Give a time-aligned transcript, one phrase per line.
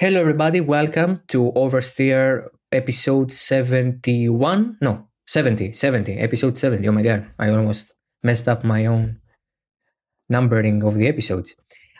[0.00, 0.60] Hello, everybody.
[0.60, 4.76] Welcome to Oversteer episode 71.
[4.80, 6.86] No, 70, 70, episode 70.
[6.86, 7.26] Oh my God.
[7.36, 9.18] I almost messed up my own
[10.28, 11.52] numbering of the episodes.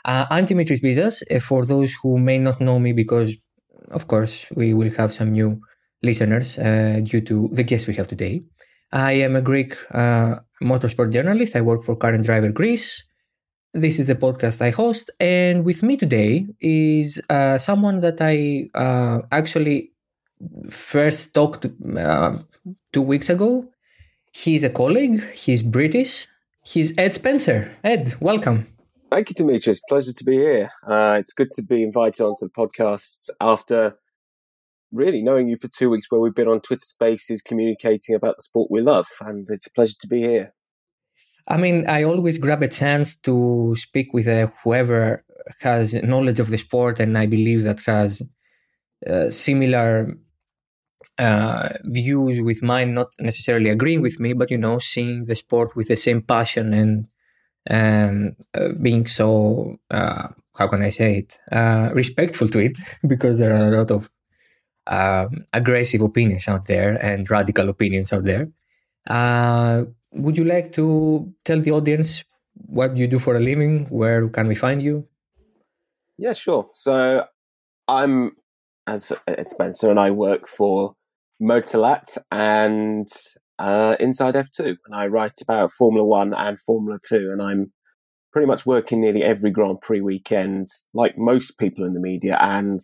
[0.05, 1.23] Uh, I'm Dimitris Bizas.
[1.29, 3.35] Uh, for those who may not know me, because
[3.91, 5.59] of course we will have some new
[6.01, 8.45] listeners uh, due to the guest we have today.
[8.93, 11.53] I am a Greek uh, motorsport journalist.
[11.53, 13.08] I work for Car and Driver Greece.
[13.73, 18.67] This is the podcast I host, and with me today is uh, someone that I
[18.73, 19.91] uh, actually
[20.71, 22.39] first talked uh,
[22.91, 23.67] two weeks ago.
[24.31, 25.21] He's a colleague.
[25.33, 26.27] He's British.
[26.65, 27.71] He's Ed Spencer.
[27.83, 28.65] Ed, welcome.
[29.11, 29.81] Thank you, Dimitris.
[29.87, 30.71] Pleasure to be here.
[30.87, 33.99] Uh, it's good to be invited onto the podcast after
[34.91, 38.41] really knowing you for two weeks, where we've been on Twitter Spaces communicating about the
[38.41, 40.55] sport we love, and it's a pleasure to be here.
[41.49, 45.23] I mean, I always grab a chance to speak with uh, whoever
[45.61, 48.21] has knowledge of the sport, and I believe that has
[49.07, 50.17] uh, similar
[51.17, 55.75] uh, views with mine, not necessarily agreeing with me, but you know, seeing the sport
[55.75, 57.07] with the same passion and
[57.69, 63.39] um, uh, being so uh, how can I say it uh, respectful to it, because
[63.39, 64.11] there are a lot of
[64.87, 68.49] um, aggressive opinions out there and radical opinions out there.
[70.11, 73.85] Would you like to tell the audience what you do for a living?
[73.85, 75.07] Where can we find you?
[76.17, 76.69] Yeah, sure.
[76.73, 77.25] So
[77.87, 78.31] I'm
[78.87, 80.95] as Ed Spencer, and I work for
[81.41, 83.07] Motorlat and
[83.59, 87.71] uh, Inside F2, and I write about Formula One and Formula Two, and I'm
[88.33, 92.79] pretty much working nearly every Grand Prix weekend, like most people in the media, and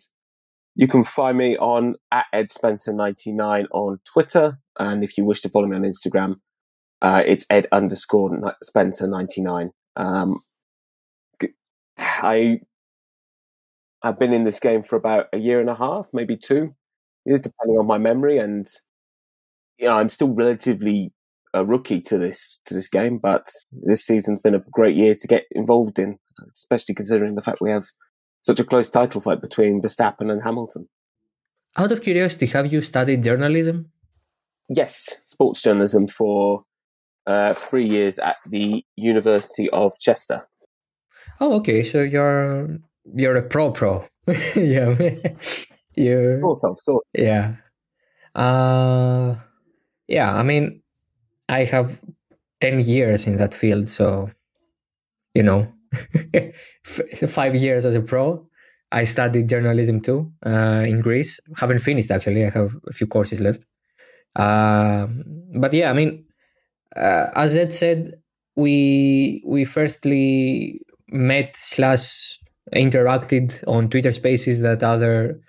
[0.74, 4.58] you can find me on at Ed Spencer99 on Twitter.
[4.78, 6.36] And if you wish to follow me on Instagram,
[7.02, 8.30] uh, it's Ed underscore
[8.64, 9.70] Spencer99.
[9.96, 10.40] Um,
[11.98, 12.60] I,
[14.02, 16.74] I've been in this game for about a year and a half, maybe two
[17.24, 18.38] years, depending on my memory.
[18.38, 18.66] And,
[19.78, 21.12] you know, I'm still relatively
[21.54, 25.26] a rookie to this, to this game, but this season's been a great year to
[25.26, 26.18] get involved in,
[26.52, 27.86] especially considering the fact we have
[28.42, 30.88] such a close title fight between Verstappen and Hamilton.
[31.76, 33.90] Out of curiosity, have you studied journalism?
[34.68, 36.64] Yes, sports journalism for
[37.26, 40.46] uh, three years at the University of Chester.
[41.40, 41.82] Oh, okay.
[41.82, 42.78] So you're
[43.14, 44.06] you're a pro pro.
[44.56, 44.94] yeah,
[45.96, 47.04] you sort of, sort.
[47.16, 47.56] Yeah.
[48.34, 49.36] Uh,
[50.08, 50.34] yeah.
[50.34, 50.82] I mean,
[51.48, 52.00] I have
[52.60, 54.30] ten years in that field, so
[55.34, 55.72] you know,
[56.84, 58.46] five years as a pro.
[58.92, 61.40] I studied journalism too uh, in Greece.
[61.58, 62.44] Haven't finished actually.
[62.44, 63.66] I have a few courses left.
[64.36, 65.06] Uh,
[65.54, 66.24] but yeah, I mean,
[66.94, 68.14] uh, as Ed said,
[68.54, 72.38] we we firstly met slash
[72.74, 75.40] interacted on Twitter Spaces that other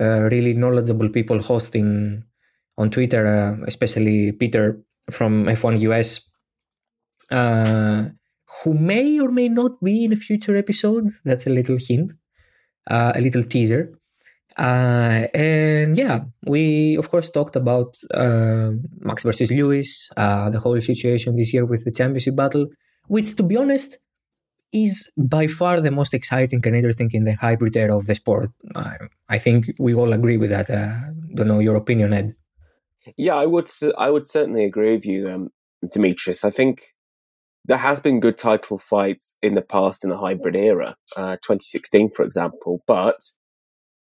[0.00, 2.22] uh, really knowledgeable people hosting
[2.78, 4.80] on Twitter, uh, especially Peter
[5.10, 6.20] from F1 US
[7.30, 8.04] uh,
[8.62, 11.10] who may or may not be in a future episode.
[11.24, 12.12] That's a little hint,
[12.90, 13.92] uh, a little teaser.
[14.60, 20.78] Uh, and yeah, we of course talked about uh, Max versus Lewis, uh, the whole
[20.82, 22.66] situation this year with the championship battle,
[23.08, 23.98] which to be honest
[24.70, 28.50] is by far the most exciting and interesting in the hybrid era of the sport.
[29.30, 30.68] I think we all agree with that.
[30.68, 30.94] Uh,
[31.34, 32.34] don't know your opinion, Ed.
[33.16, 33.68] Yeah, I would.
[33.96, 35.48] I would certainly agree with you, um,
[35.84, 36.44] Dimitris.
[36.44, 36.94] I think
[37.64, 42.10] there has been good title fights in the past in the hybrid era, uh, 2016,
[42.10, 43.20] for example, but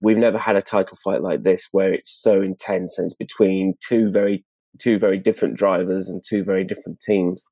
[0.01, 3.75] we've never had a title fight like this where it's so intense and it's between
[3.81, 4.45] two very,
[4.79, 7.43] two very different drivers and two very different teams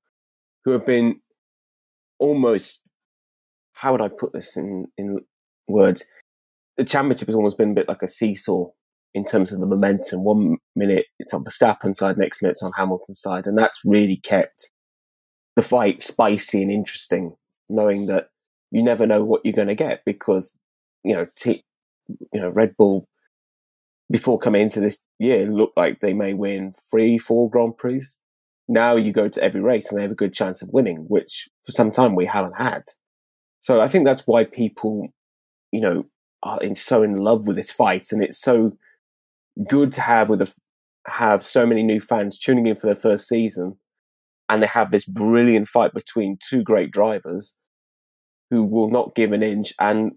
[0.64, 1.20] who have been
[2.18, 2.82] almost,
[3.72, 5.20] how would I put this in, in
[5.68, 6.04] words?
[6.76, 8.68] The championship has almost been a bit like a seesaw
[9.14, 10.24] in terms of the momentum.
[10.24, 14.16] One minute it's on Verstappen side, next minute it's on Hamilton's side, and that's really
[14.16, 14.70] kept
[15.56, 17.34] the fight spicy and interesting,
[17.68, 18.28] knowing that
[18.70, 20.54] you never know what you're going to get because
[21.06, 21.64] you know, t-
[22.08, 23.08] you know, Red Bull
[24.10, 28.06] before coming into this year looked like they may win three, four Grand Prix.
[28.68, 31.48] Now you go to every race and they have a good chance of winning, which
[31.64, 32.82] for some time we haven't had.
[33.60, 35.08] So I think that's why people,
[35.72, 36.04] you know,
[36.42, 38.76] are in, so in love with this fight, and it's so
[39.66, 40.54] good to have with a,
[41.06, 43.78] have so many new fans tuning in for their first season
[44.48, 47.54] and they have this brilliant fight between two great drivers
[48.50, 50.12] who will not give an inch and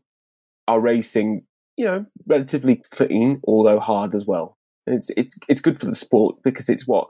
[0.67, 1.45] are racing,
[1.79, 4.57] you know, relatively clean, although hard as well.
[4.85, 7.07] It's it's it's good for the sport because it's what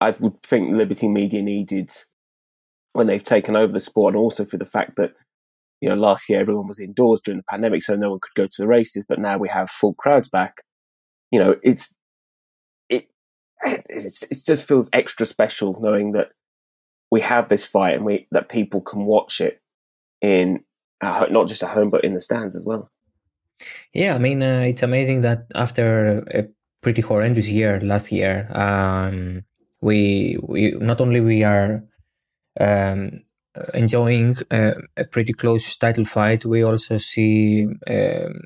[0.00, 1.92] I would think Liberty Media needed
[2.94, 5.12] when they've taken over the sport, and also for the fact that
[5.82, 8.46] you know, last year everyone was indoors during the pandemic, so no one could go
[8.46, 9.04] to the races.
[9.06, 10.62] But now we have full crowds back.
[11.30, 11.94] You know, it's
[12.88, 13.08] it
[13.62, 16.30] it's, it just feels extra special knowing that
[17.10, 19.60] we have this fight and we that people can watch it
[20.22, 20.64] in
[21.02, 22.90] uh, not just at home but in the stands as well.
[23.92, 26.46] Yeah, I mean, uh, it's amazing that after a
[26.82, 29.44] pretty horrendous year last year, um,
[29.80, 31.82] we we not only we are
[32.60, 33.22] um,
[33.74, 38.40] enjoying uh, a pretty close title fight, we also see um,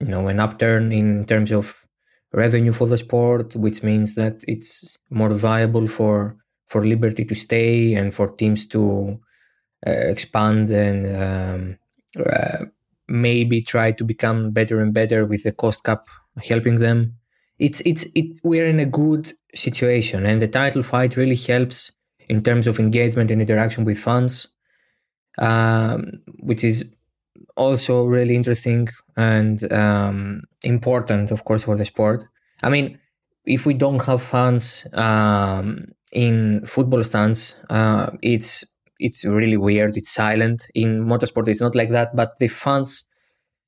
[0.00, 1.76] you know an upturn in terms of
[2.32, 6.36] revenue for the sport, which means that it's more viable for
[6.68, 9.18] for Liberty to stay and for teams to
[9.86, 11.78] uh, expand and um,
[12.24, 12.66] uh,
[13.08, 16.06] maybe try to become better and better with the cost cap
[16.44, 17.14] helping them.
[17.58, 18.26] It's it's it.
[18.42, 21.92] We're in a good situation, and the title fight really helps
[22.28, 24.46] in terms of engagement and interaction with fans,
[25.38, 26.84] um, which is
[27.56, 32.24] also really interesting and um, important, of course, for the sport.
[32.62, 32.98] I mean,
[33.44, 38.64] if we don't have fans um, in football stands, uh, it's
[38.98, 39.96] it's really weird.
[39.96, 41.48] It's silent in motorsport.
[41.48, 43.04] It's not like that, but the fans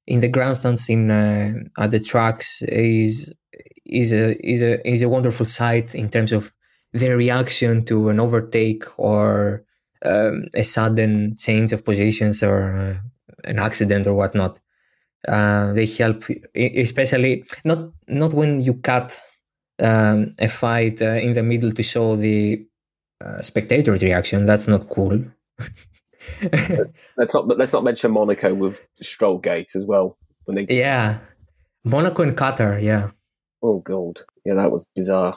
[0.07, 3.33] in the grandstands in uh, at the tracks is
[3.87, 6.53] is a is a is a wonderful sight in terms of
[6.93, 9.65] their reaction to an overtake or
[10.05, 14.59] um, a sudden change of positions or uh, an accident or whatnot.
[15.29, 16.25] Uh, they help,
[16.55, 19.21] especially not not when you cut
[19.83, 22.67] um, a fight uh, in the middle to show the
[23.25, 24.47] uh, spectators' reaction.
[24.47, 25.25] That's not cool.
[27.17, 30.19] let's not let's not mention Monaco with Strollgate as well.
[30.45, 31.19] When they yeah,
[31.85, 33.11] Monaco and Qatar, yeah.
[33.63, 35.37] Oh god, yeah, that was bizarre.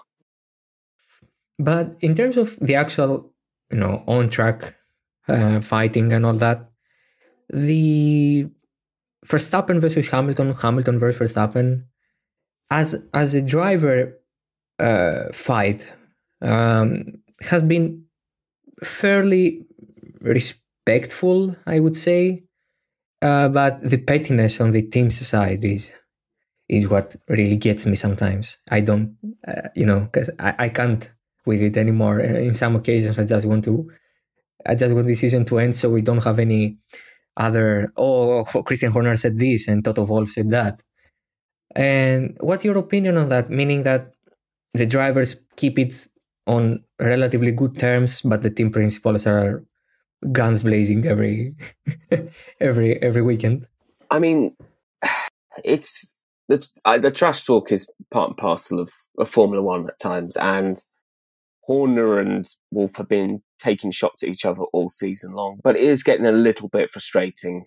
[1.60, 3.32] But in terms of the actual,
[3.72, 4.76] you know, on track
[5.28, 6.70] uh, fighting and all that,
[7.50, 8.48] the
[9.26, 11.86] Verstappen versus Hamilton, Hamilton versus Verstappen,
[12.70, 14.20] as as a driver
[14.80, 15.94] uh, fight,
[16.42, 18.06] um, has been
[18.84, 19.66] fairly
[20.22, 22.44] respectful, I would say.
[23.22, 25.94] Uh, but the pettiness on the team's side is
[26.70, 28.58] is what really gets me sometimes.
[28.70, 29.18] I don't,
[29.48, 31.10] uh, you know, because I, I can't
[31.46, 32.20] with it anymore.
[32.20, 33.92] Uh, in some occasions, I just want to,
[34.66, 36.78] I just want the season to end so we don't have any
[37.38, 40.82] other, oh, Christian Horner said this and Toto Wolff said that.
[41.76, 43.50] And what's your opinion on that?
[43.50, 44.14] Meaning that
[44.74, 46.08] the drivers keep it
[46.46, 49.64] on relatively good terms, but the team principals are
[50.32, 51.56] guns blazing every
[52.60, 53.68] every every weekend.
[54.10, 54.56] I mean,
[55.64, 56.14] it's
[56.48, 60.36] the uh, the trash talk is part and parcel of, of Formula One at times,
[60.38, 60.82] and
[61.62, 65.60] Horner and Wolff have been taking shots at each other all season long.
[65.64, 67.66] But it is getting a little bit frustrating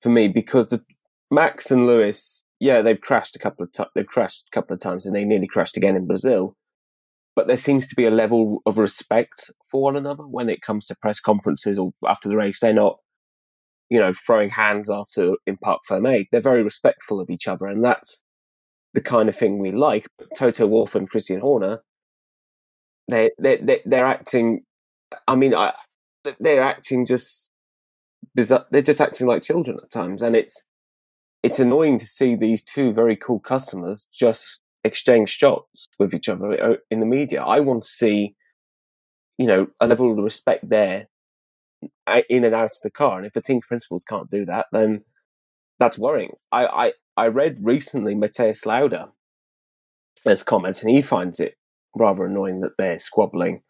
[0.00, 0.84] for me because the
[1.30, 3.90] Max and Lewis, yeah, they've crashed a couple of times.
[3.94, 6.56] They've crashed a couple of times, and they nearly crashed again in Brazil.
[7.36, 10.86] But there seems to be a level of respect for one another when it comes
[10.86, 12.60] to press conferences or after the race.
[12.60, 12.98] They're not,
[13.90, 16.26] you know, throwing hands after in Parc Fermé.
[16.32, 18.22] They're very respectful of each other, and that's
[18.94, 20.08] the kind of thing we like.
[20.18, 21.82] But Toto Wolff and Christian Horner,
[23.08, 24.62] they they they're acting.
[25.28, 25.74] I mean, I,
[26.40, 27.50] they're acting just
[28.34, 28.64] bizarre.
[28.70, 30.62] They're just acting like children at times, and it's
[31.42, 36.62] it's annoying to see these two very cool customers just exchange shots with each other
[36.62, 37.42] uh, in the media.
[37.42, 38.34] I want to see,
[39.38, 41.08] you know, a level of respect there
[42.06, 43.18] uh, in and out of the car.
[43.18, 45.02] And if the team principals can't do that, then
[45.78, 46.32] that's worrying.
[46.50, 49.10] I, I, I read recently Mathias Lauda
[50.24, 51.56] as comments, and he finds it
[51.94, 53.62] rather annoying that they're squabbling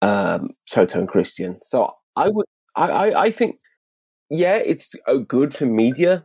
[0.00, 1.58] um, Toto and Christian.
[1.62, 3.56] So I would, I, I, I think,
[4.30, 6.24] yeah, it's uh, good for media,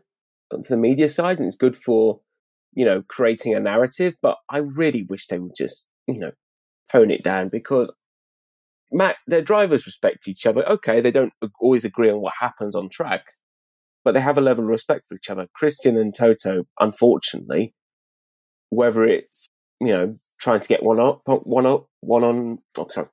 [0.49, 2.21] for the media side, and it's good for
[2.75, 4.15] you know creating a narrative.
[4.21, 6.31] But I really wish they would just you know
[6.91, 7.91] tone it down because
[8.91, 10.67] Matt, their drivers respect each other.
[10.67, 13.25] Okay, they don't always agree on what happens on track,
[14.03, 15.47] but they have a level of respect for each other.
[15.55, 17.73] Christian and Toto, unfortunately,
[18.69, 19.47] whether it's
[19.79, 23.07] you know trying to get one up, one up, one on, oh, sorry,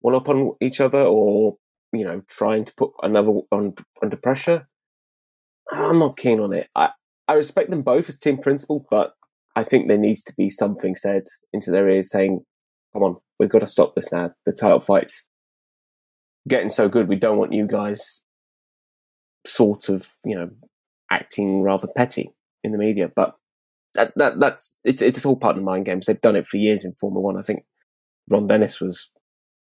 [0.00, 1.56] one up on each other, or
[1.92, 4.68] you know, trying to put another on under pressure.
[5.72, 6.68] I'm not keen on it.
[6.74, 6.90] I
[7.28, 9.14] I respect them both as team principals, but
[9.54, 12.44] I think there needs to be something said into their ears saying,
[12.92, 14.32] "Come on, we've got to stop this now.
[14.44, 15.28] The title fights
[16.48, 17.08] getting so good.
[17.08, 18.24] We don't want you guys
[19.46, 20.50] sort of, you know,
[21.10, 22.30] acting rather petty
[22.62, 23.34] in the media." But
[23.94, 26.06] that, that that's it's it's all part of the mind games.
[26.06, 27.38] They've done it for years in Formula One.
[27.38, 27.64] I think
[28.28, 29.10] Ron Dennis was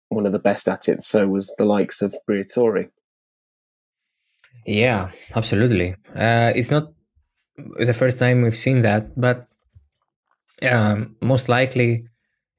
[0.08, 1.02] one of the best at it.
[1.02, 2.88] So was the likes of Briatore.
[4.66, 5.96] Yeah, absolutely.
[6.14, 6.92] Uh, it's not
[7.56, 9.46] the first time we've seen that, but
[10.62, 12.06] um, most likely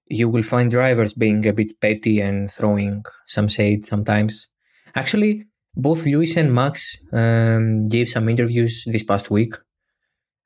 [0.08, 4.48] you will find drivers being a bit petty and throwing some shade sometimes.
[4.96, 5.46] Actually,
[5.76, 9.56] both Lewis and Max um, gave some interviews this past week,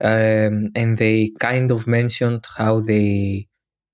[0.01, 3.48] um, and they kind of mentioned how they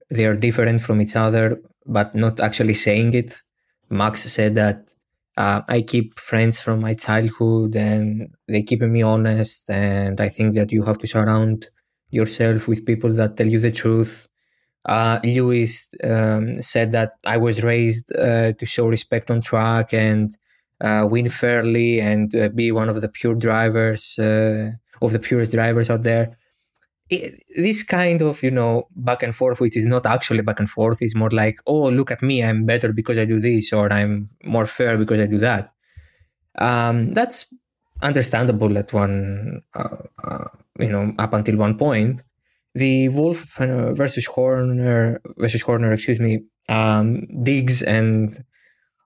[0.10, 3.42] they are different from each other, but not actually saying it.
[3.90, 4.93] Max said that
[5.38, 10.56] uh, I keep friends from my childhood, and they keep me honest, and I think
[10.56, 11.70] that you have to surround
[12.10, 14.28] yourself with people that tell you the truth.
[14.86, 20.30] Uh, Lewis um, said that I was raised uh, to show respect on track and
[20.82, 24.72] uh, win fairly and uh, be one of the pure drivers uh,
[25.02, 26.38] of the purest drivers out there.
[27.56, 31.02] This kind of you know back and forth, which is not actually back and forth,
[31.02, 34.30] is more like, oh look at me, I'm better because I do this, or I'm
[34.44, 35.74] more fair because I do that.
[36.58, 37.48] Um, that's
[38.02, 40.48] understandable at one, uh, uh,
[40.80, 42.22] you know, up until one point.
[42.76, 48.44] The Wolff uh, versus Horner versus Horner, excuse me, um, digs and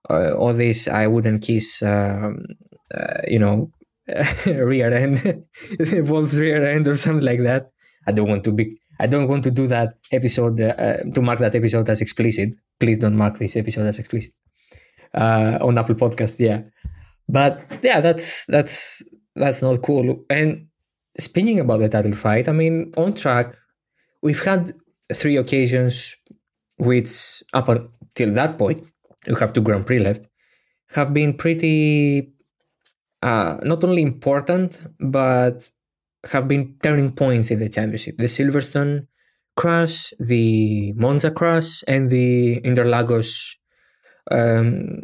[0.08, 2.44] uh, all this I wouldn't kiss, um,
[2.94, 3.70] uh, you know,
[4.46, 5.44] rear end,
[6.08, 7.70] Wolff's rear end or something like that.
[8.08, 8.80] I don't want to be.
[8.98, 12.54] I don't want to do that episode uh, to mark that episode as explicit.
[12.80, 14.32] Please don't mark this episode as explicit
[15.14, 16.40] uh, on Apple Podcast.
[16.40, 16.62] Yeah,
[17.28, 19.02] but yeah, that's that's
[19.36, 20.24] that's not cool.
[20.30, 20.66] And
[21.18, 23.54] speaking about the title fight, I mean, on track,
[24.22, 24.72] we've had
[25.12, 26.16] three occasions
[26.78, 28.84] which up until that point
[29.26, 30.26] we have two Grand Prix left,
[30.90, 32.32] have been pretty
[33.22, 35.70] uh, not only important but
[36.30, 38.16] have been turning points in the championship.
[38.18, 39.06] The Silverstone
[39.56, 43.56] crash, the Monza crash, and the Interlagos
[44.30, 45.00] um,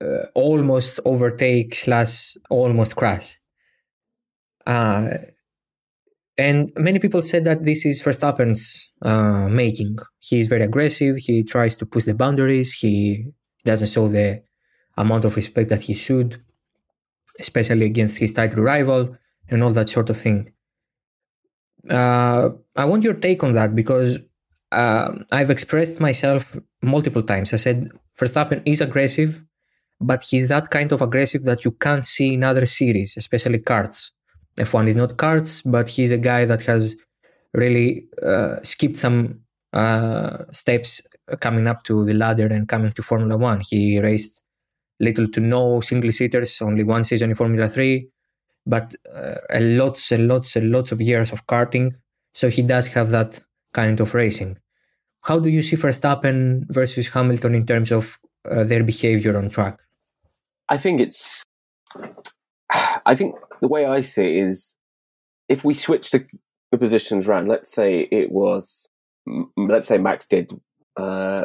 [0.00, 3.38] uh, almost overtake slash almost crash.
[4.66, 5.08] Uh,
[6.36, 9.96] and many people said that this is Verstappen's uh, making.
[10.18, 11.16] He is very aggressive.
[11.16, 12.72] He tries to push the boundaries.
[12.72, 13.26] He
[13.64, 14.42] doesn't show the
[14.96, 16.42] amount of respect that he should,
[17.38, 19.16] especially against his title rival
[19.48, 20.52] and all that sort of thing.
[21.88, 24.18] Uh, I want your take on that because
[24.72, 27.52] uh, I've expressed myself multiple times.
[27.52, 29.42] I said Verstappen is aggressive,
[30.00, 34.10] but he's that kind of aggressive that you can't see in other series, especially karts.
[34.56, 36.94] F1 is not karts, but he's a guy that has
[37.52, 39.40] really uh, skipped some
[39.72, 41.00] uh, steps
[41.40, 43.60] coming up to the ladder and coming to Formula One.
[43.60, 44.42] He raced
[45.00, 48.08] little to no single seaters, only one season in Formula Three,
[48.66, 51.94] but uh, a lots and lots and lots of years of karting.
[52.32, 53.40] So he does have that
[53.72, 54.58] kind of racing.
[55.22, 58.18] How do you see Verstappen versus Hamilton in terms of
[58.50, 59.78] uh, their behavior on track?
[60.68, 61.42] I think it's.
[63.06, 64.74] I think the way I see it is,
[65.48, 66.26] if we switch the,
[66.72, 68.88] the positions around, let's say it was,
[69.56, 70.50] let's say Max did
[70.96, 71.44] uh,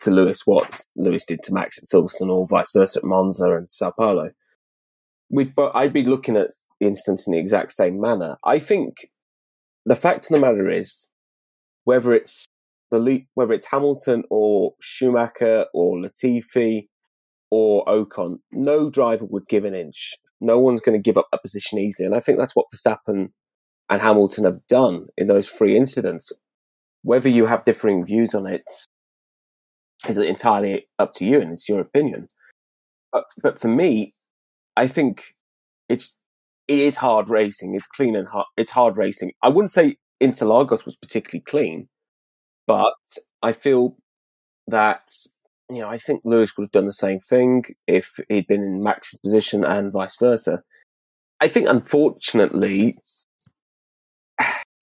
[0.00, 3.70] to Lewis what Lewis did to Max at Silverstone or vice versa at Monza and
[3.70, 4.30] Sao Paulo.
[5.34, 6.50] We'd, but I'd be looking at
[6.80, 8.36] the instance in the exact same manner.
[8.44, 9.08] I think
[9.84, 11.10] the fact of the matter is,
[11.84, 12.46] whether it's
[12.90, 16.88] the whether it's Hamilton or Schumacher or Latifi
[17.50, 20.14] or Ocon, no driver would give an inch.
[20.40, 23.30] No one's going to give up a position easily, and I think that's what Verstappen
[23.90, 26.32] and Hamilton have done in those three incidents
[27.04, 28.64] whether you have differing views on it
[30.08, 32.28] is entirely up to you and it's your opinion.
[33.12, 34.14] But, but for me,
[34.76, 35.34] I think
[35.88, 36.18] it's
[36.68, 37.74] it is hard racing.
[37.74, 38.46] It's clean and hard.
[38.56, 39.32] It's hard racing.
[39.42, 41.88] I wouldn't say Interlagos was particularly clean,
[42.66, 42.94] but
[43.42, 43.96] I feel
[44.66, 45.02] that
[45.70, 48.82] you know I think Lewis would have done the same thing if he'd been in
[48.82, 50.62] Max's position and vice versa.
[51.40, 52.96] I think unfortunately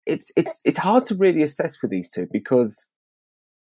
[0.06, 2.88] it's it's it's hard to really assess with these two because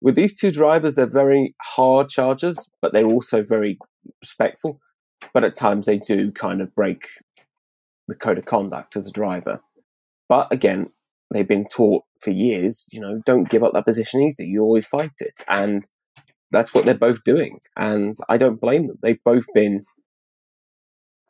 [0.01, 3.79] with these two drivers, they're very hard chargers, but they're also very
[4.22, 4.79] respectful.
[5.33, 7.07] But at times, they do kind of break
[8.07, 9.62] the code of conduct as a driver.
[10.29, 10.91] But again,
[11.31, 14.47] they've been taught for years, you know, don't give up that position easy.
[14.47, 15.88] You always fight it, and
[16.51, 17.59] that's what they're both doing.
[17.75, 18.97] And I don't blame them.
[19.01, 19.86] They've both been,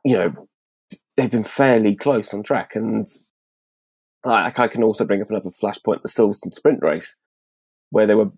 [0.06, 0.48] you know,
[1.16, 3.08] they've been fairly close on track, and
[4.24, 7.18] like I can also bring up another flashpoint, the Silverstone sprint race,
[7.90, 8.32] where they were,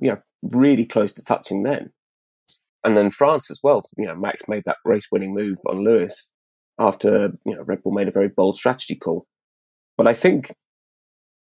[0.00, 1.92] you know, really close to touching then.
[2.84, 3.84] And then France as well.
[3.96, 6.32] You know, Max made that race winning move on Lewis
[6.78, 9.26] after, you know, Red Bull made a very bold strategy call.
[9.98, 10.54] But I think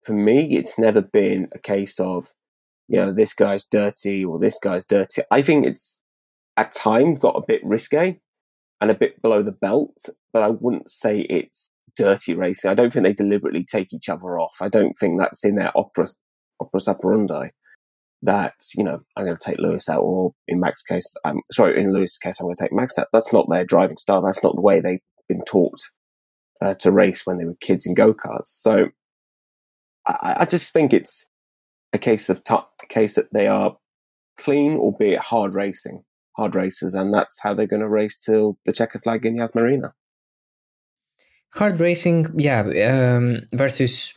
[0.05, 2.33] for me, it's never been a case of,
[2.89, 5.23] you know, this guy's dirty or this guy's dirty.
[5.31, 6.01] I think it's
[6.57, 8.19] at times got a bit risque
[8.81, 12.71] and a bit below the belt, but I wouldn't say it's dirty racing.
[12.71, 14.57] I don't think they deliberately take each other off.
[14.61, 16.09] I don't think that's in their opera
[16.61, 17.51] opera operandi.
[18.23, 21.81] That you know, I'm going to take Lewis out, or in Max's case, I'm sorry,
[21.81, 23.09] in Lewis's case, I'm going to take Max out.
[23.13, 24.23] That's not their driving style.
[24.23, 25.81] That's not the way they've been taught
[26.61, 28.47] uh, to race when they were kids in go karts.
[28.47, 28.89] So
[30.07, 31.29] I, I, just think it's
[31.93, 33.77] a case of t- a case that they are
[34.39, 36.05] clean, albeit hard racing,
[36.37, 39.55] hard racers, and that's how they're going to race till the checker flag in Yas
[39.55, 39.95] Marina.
[41.55, 44.15] Hard racing, yeah, um, versus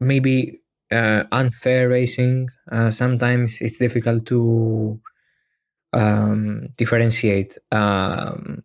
[0.00, 0.60] maybe
[0.94, 2.48] uh, unfair racing.
[2.70, 5.00] Uh, sometimes it's difficult to
[5.92, 8.62] um, differentiate um,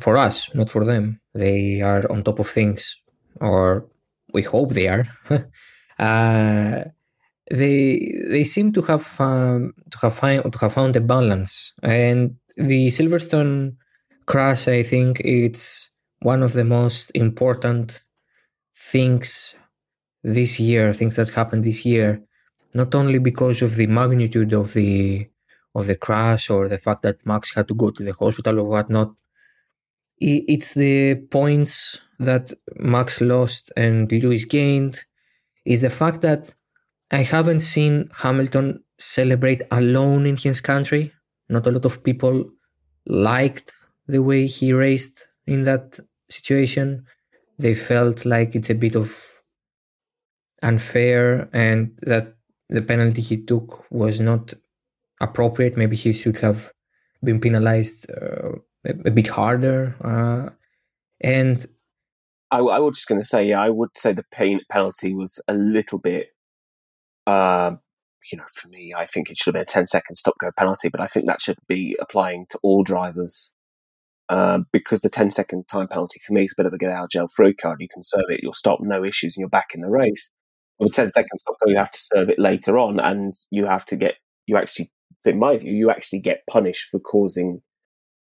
[0.00, 1.20] for us, not for them.
[1.34, 2.96] They are on top of things,
[3.40, 3.86] or
[4.32, 5.06] we hope they are.
[5.98, 6.84] uh,
[7.50, 12.36] they they seem to have um, to have find, to have found a balance, and
[12.56, 13.76] the Silverstone
[14.26, 15.90] crash, I think, it's
[16.20, 18.02] one of the most important
[18.74, 19.54] things
[20.26, 22.20] this year, things that happened this year,
[22.74, 25.28] not only because of the magnitude of the
[25.74, 28.64] of the crash or the fact that Max had to go to the hospital or
[28.64, 29.12] whatnot.
[30.18, 35.04] It's the points that Max lost and Lewis gained.
[35.64, 36.54] Is the fact that
[37.10, 41.12] I haven't seen Hamilton celebrate alone in his country.
[41.48, 42.50] Not a lot of people
[43.06, 43.72] liked
[44.08, 47.04] the way he raced in that situation.
[47.58, 49.35] They felt like it's a bit of
[50.62, 52.36] unfair and that
[52.68, 54.54] the penalty he took was not
[55.20, 55.76] appropriate.
[55.76, 56.72] Maybe he should have
[57.22, 58.52] been penalized uh,
[58.84, 59.96] a, a, bit harder.
[60.02, 60.50] Uh,
[61.20, 61.64] and
[62.50, 65.40] I, I was just going to say, yeah, I would say the pain penalty was
[65.48, 66.28] a little bit
[67.26, 67.80] um,
[68.32, 70.50] you know, for me, I think it should have been a 10 second stop go
[70.56, 73.52] penalty, but I think that should be applying to all drivers
[74.28, 76.90] uh, because the 10 second time penalty for me is a bit of a get
[76.90, 77.80] out of jail free card.
[77.80, 80.30] You can serve it, you'll stop, no issues, and you're back in the race.
[80.78, 83.86] With 10 second stop go, you have to serve it later on, and you have
[83.86, 84.14] to get,
[84.46, 84.92] you actually,
[85.24, 87.62] in my view, you actually get punished for causing,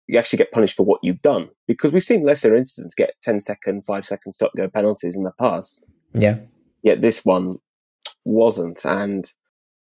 [0.08, 3.40] you actually get punished for what you've done because we've seen lesser incidents get 10
[3.40, 5.84] second, 5 second stop go penalties in the past.
[6.14, 6.38] Yeah.
[6.82, 7.58] Yet this one,
[8.24, 8.84] wasn't.
[8.84, 9.30] And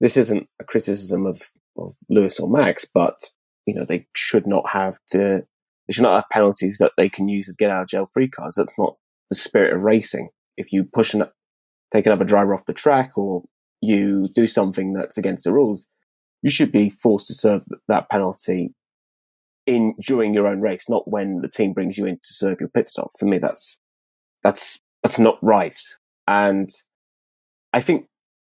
[0.01, 1.43] this isn't a criticism of,
[1.77, 3.19] of Lewis or Max, but
[3.67, 5.45] you know they should not have to.
[5.87, 8.29] They should not have penalties that they can use as get out of jail free
[8.29, 8.57] cards.
[8.57, 8.97] That's not
[9.31, 10.29] the spirit of racing.
[10.57, 11.25] If you push an,
[11.93, 13.45] take another driver off the track or
[13.81, 15.87] you do something that's against the rules,
[16.43, 18.75] you should be forced to serve that penalty
[19.67, 22.71] in during your own race, not when the team brings you in to serve your
[22.71, 23.11] pit stop.
[23.19, 23.79] For me, that's
[24.43, 25.79] that's that's not right.
[26.27, 26.71] And
[27.73, 28.07] I think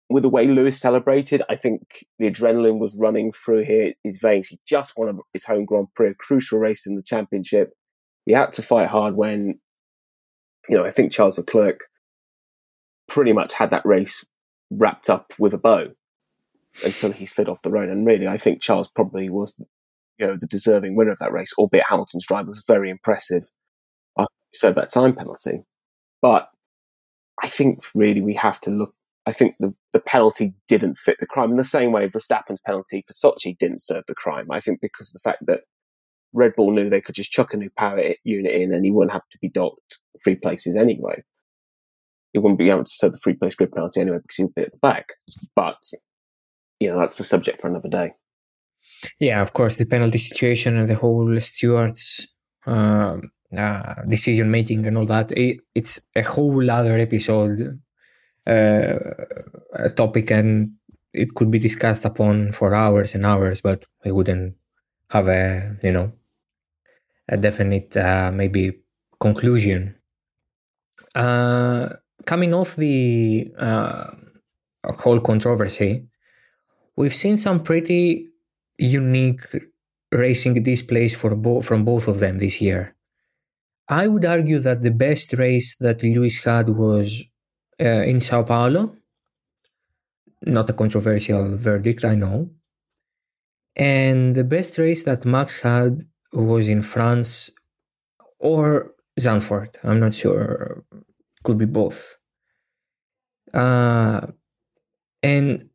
[0.10, 4.47] with the way Lewis celebrated, I think the adrenaline was running through here his veins.
[4.47, 7.71] He just won his home Grand Prix, a crucial race in the championship.
[8.25, 9.60] He had to fight hard when,
[10.69, 11.82] you know, I think Charles Leclerc
[13.12, 14.24] pretty much had that race
[14.71, 15.91] wrapped up with a bow
[16.86, 17.89] until he slid off the road.
[17.89, 19.54] And really, I think Charles probably was,
[20.17, 23.50] you know, the deserving winner of that race, albeit Hamilton's drive was very impressive.
[24.17, 25.63] I served that time penalty.
[26.21, 26.50] But
[27.43, 28.95] I think really we have to look
[29.28, 33.04] I think the, the penalty didn't fit the crime in the same way Verstappen's penalty
[33.06, 34.47] for Sochi didn't serve the crime.
[34.50, 35.62] I think because of the fact that
[36.34, 39.12] Red Bull knew they could just chuck a new power unit in and he wouldn't
[39.12, 41.21] have to be docked three places anyway.
[42.34, 44.56] He wouldn't be able to serve the free place grid penalty anyway because he would
[44.56, 45.10] be at the back.
[45.56, 45.78] But,
[46.80, 48.13] you know, that's a subject for another day.
[49.20, 52.28] Yeah, of course, the penalty situation and the whole stewards
[52.65, 55.32] um, uh, decision making and all that.
[55.38, 57.80] It, it's a whole other episode
[58.48, 58.98] uh,
[59.74, 60.72] a topic and
[61.13, 64.56] it could be discussed upon for hours and hours, but we wouldn't
[65.10, 66.12] have a you know
[67.28, 68.80] a definite uh, maybe
[69.20, 69.96] conclusion.
[71.13, 71.89] Uh,
[72.25, 74.07] coming off the uh,
[74.84, 76.07] whole controversy,
[76.95, 78.27] we've seen some pretty
[78.77, 79.41] unique
[80.12, 82.95] racing displays for bo- from both of them this year.
[83.88, 87.23] I would argue that the best race that Lewis had was
[87.79, 88.95] uh, in Sao Paulo.
[90.43, 92.49] Not a controversial verdict, I know.
[93.75, 97.51] And the best race that Max had was in France
[98.39, 99.75] or Zandvoort.
[99.84, 100.84] I'm not sure.
[101.43, 102.17] Could be both.
[103.54, 104.27] Uh,
[105.23, 105.69] and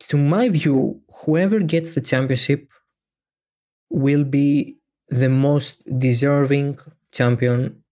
[0.00, 2.70] to my view, whoever gets the championship
[3.90, 4.76] will be
[5.08, 6.78] the most deserving
[7.12, 7.82] champion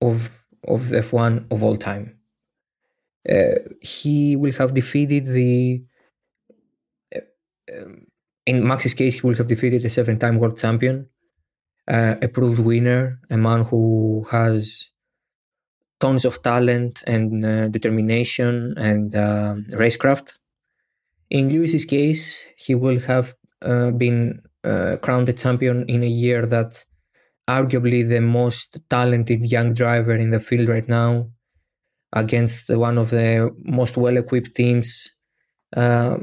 [0.00, 2.18] of of F1 of all time.
[3.28, 5.84] Uh, he will have defeated the.
[7.14, 7.20] Uh,
[7.72, 8.06] um,
[8.46, 11.08] in Max's case, he will have defeated a seven time world champion.
[11.88, 14.91] uh, a proved winner, a man who has
[16.02, 20.28] tons of talent and uh, determination and uh, racecraft.
[21.30, 26.44] In Lewis's case, he will have uh, been uh, crowned a champion in a year
[26.46, 26.84] that
[27.48, 31.30] arguably the most talented young driver in the field right now
[32.12, 34.88] against one of the most well equipped teams.
[35.76, 36.18] Uh,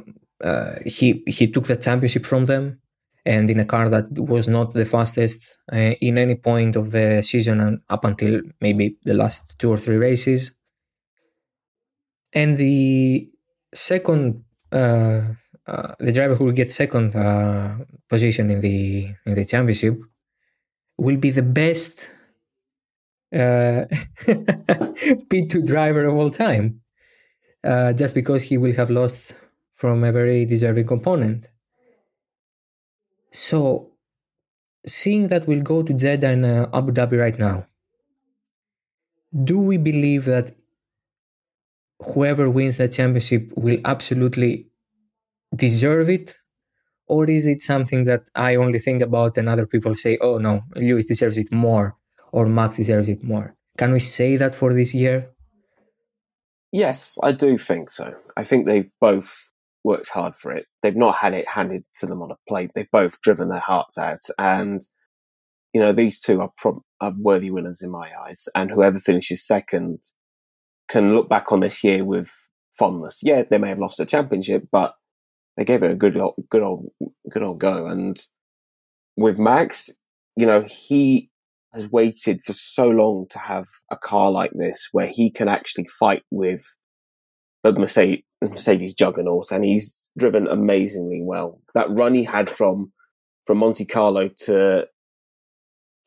[0.86, 2.80] he he took the championship from them,
[3.26, 7.22] and in a car that was not the fastest uh, in any point of the
[7.22, 10.52] season and up until maybe the last two or three races.
[12.34, 13.30] And the
[13.74, 15.22] second, uh,
[15.68, 17.76] uh, the driver who will get second uh,
[18.08, 20.00] position in the in the championship
[20.98, 22.10] will be the best
[23.34, 23.86] uh,
[25.30, 26.82] P2 driver of all time,
[27.64, 29.36] uh, just because he will have lost
[29.76, 31.48] from a very deserving component.
[33.32, 33.92] So,
[34.86, 37.68] seeing that we'll go to Jeddah and uh, Abu Dhabi right now,
[39.44, 40.56] do we believe that
[42.00, 44.68] whoever wins the championship will absolutely
[45.56, 46.36] deserve it?
[47.08, 50.64] Or is it something that I only think about and other people say, oh no,
[50.76, 51.96] Lewis deserves it more
[52.32, 53.56] or Max deserves it more?
[53.78, 55.32] Can we say that for this year?
[56.72, 58.14] Yes, I do think so.
[58.38, 59.52] I think they've both
[59.84, 60.66] worked hard for it.
[60.84, 62.72] They've not had it handed to them on a plate.
[62.76, 64.22] They've both driven their hearts out.
[64.38, 64.82] And,
[65.74, 68.48] you know, these two are, prob- are worthy winners in my eyes.
[68.56, 70.00] And whoever finishes second
[70.90, 72.32] can look back on this year with
[72.78, 73.20] fondness.
[73.22, 74.96] Yeah, they may have lost a championship, but
[75.58, 76.18] they gave it a good,
[76.50, 76.88] good old,
[77.30, 77.88] good old go.
[77.88, 78.18] And
[79.16, 79.90] with Max,
[80.36, 81.30] you know, he
[81.74, 85.88] has waited for so long to have a car like this where he can actually
[86.00, 86.64] fight with
[87.64, 91.62] the Mercedes, Mercedes juggernaut, and he's driven amazingly well.
[91.74, 92.92] That run he had from
[93.46, 94.88] from Monte Carlo to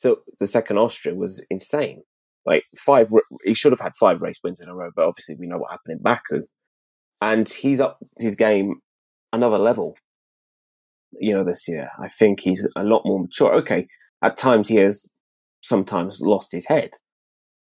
[0.03, 2.03] to the second Austria was insane.
[2.45, 3.09] Like five,
[3.45, 5.71] he should have had five race wins in a row, but obviously we know what
[5.71, 6.47] happened in Baku,
[7.21, 8.77] and he's up his game
[9.33, 9.95] another level.
[11.21, 13.55] You know, this year I think he's a lot more mature.
[13.55, 13.87] Okay,
[14.23, 15.09] at times he has
[15.63, 16.91] sometimes lost his head,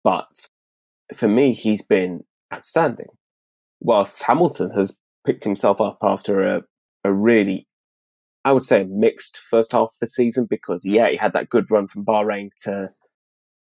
[0.04, 0.28] but
[1.14, 2.20] for me, he's been
[2.52, 3.08] outstanding
[3.80, 6.62] whilst Hamilton has picked himself up after a,
[7.04, 7.66] a really,
[8.44, 11.70] I would say, mixed first half of the season because, yeah, he had that good
[11.70, 12.90] run from Bahrain to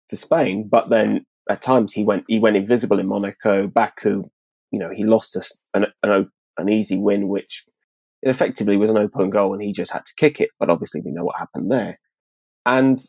[0.10, 4.24] to Spain, but then at times he went he went invisible in Monaco, Baku.
[4.72, 7.66] You know, he lost us an, an, an easy win, which
[8.22, 10.50] effectively was an open goal, and he just had to kick it.
[10.60, 12.00] But obviously, we know what happened there.
[12.66, 13.00] And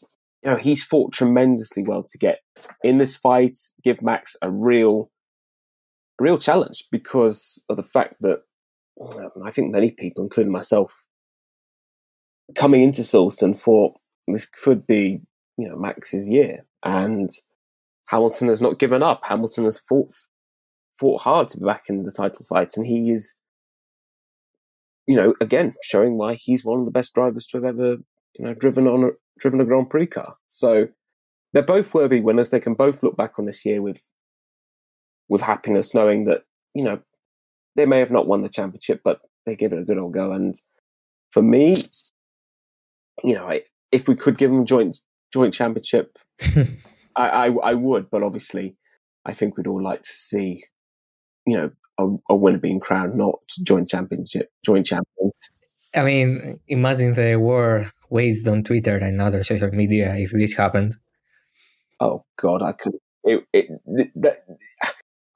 [0.42, 2.38] you know, he's fought tremendously well to get
[2.82, 5.15] in this fight, give Max a real a
[6.18, 8.42] real challenge because of the fact that
[9.00, 10.94] um, I think many people, including myself,
[12.54, 13.94] coming into Silverstone thought
[14.26, 15.20] this could be,
[15.58, 16.64] you know, Max's year.
[16.82, 17.30] And
[18.08, 19.22] Hamilton has not given up.
[19.24, 20.10] Hamilton has fought
[20.98, 23.34] fought hard to be back in the title fights, and he is,
[25.06, 27.96] you know, again showing why he's one of the best drivers to have ever,
[28.38, 30.36] you know, driven on a, driven a Grand Prix car.
[30.48, 30.88] So
[31.52, 32.50] they're both worthy winners.
[32.50, 34.02] They can both look back on this year with
[35.28, 37.00] with happiness, knowing that you know
[37.76, 40.32] they may have not won the championship, but they give it a good old go.
[40.32, 40.54] And
[41.30, 41.76] for me,
[43.22, 43.62] you know, I,
[43.92, 44.98] if we could give them joint
[45.32, 46.18] joint championship,
[47.16, 48.10] I, I, I would.
[48.10, 48.76] But obviously,
[49.24, 50.64] I think we'd all like to see,
[51.46, 55.38] you know, a, a winner being crowned, not joint championship, joint champions.
[55.94, 60.96] I mean, imagine the war waged on Twitter and other social media if this happened.
[62.00, 62.94] Oh God, I could.
[63.24, 63.66] It, it,
[64.14, 64.44] that,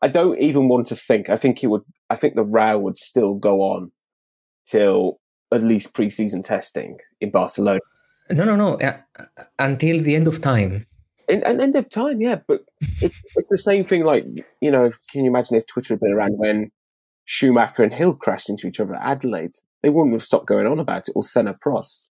[0.02, 1.28] I don't even want to think.
[1.28, 1.82] I think it would.
[2.08, 3.92] I think the row would still go on
[4.66, 5.20] till
[5.52, 7.80] at least preseason testing in Barcelona.
[8.30, 8.74] No, no, no.
[8.78, 8.98] Uh,
[9.58, 10.86] until the end of time.
[11.28, 12.40] An end of time, yeah.
[12.48, 12.62] But
[13.00, 14.04] it's, it's the same thing.
[14.04, 14.24] Like
[14.60, 16.70] you know, can you imagine if Twitter had been around when
[17.24, 19.54] Schumacher and Hill crashed into each other at Adelaide?
[19.82, 21.12] They wouldn't have stopped going on about it.
[21.14, 22.10] Or Senna Prost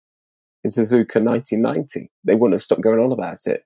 [0.64, 3.64] in Suzuka 1990, they wouldn't have stopped going on about it.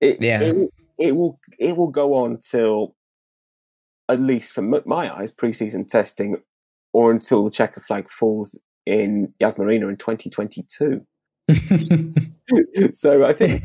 [0.00, 0.40] It, yeah.
[0.40, 2.94] It, it will it will go on till
[4.10, 6.36] at least from my eyes, preseason testing
[6.92, 11.06] or until the checker flag falls in Yas Marina in 2022.
[12.94, 13.64] so I think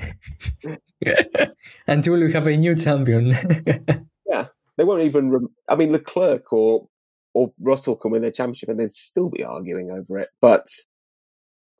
[1.87, 3.35] until we have a new champion.
[4.27, 5.29] yeah, they won't even.
[5.31, 6.87] Rem- I mean, Leclerc or
[7.33, 10.29] or Russell can win their championship and they'd still be arguing over it.
[10.41, 10.67] But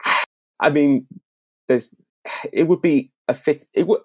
[0.60, 1.08] I mean,
[1.67, 1.91] there's
[2.54, 3.65] it would be a fit.
[3.73, 4.01] It would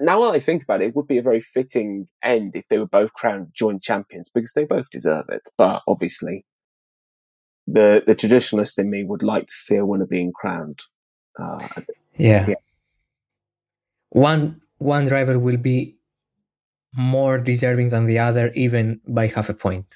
[0.00, 2.78] now that I think about it, it would be a very fitting end if they
[2.78, 5.42] were both crowned joint champions because they both deserve it.
[5.56, 6.44] But obviously,
[7.66, 10.80] the the traditionalist in me would like to see a winner being crowned.
[11.38, 11.66] Uh,
[12.16, 12.54] yeah.
[14.10, 15.96] one one driver will be
[16.92, 19.86] more deserving than the other, even by half a point.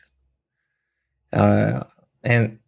[1.33, 1.85] Uh,
[2.23, 2.59] and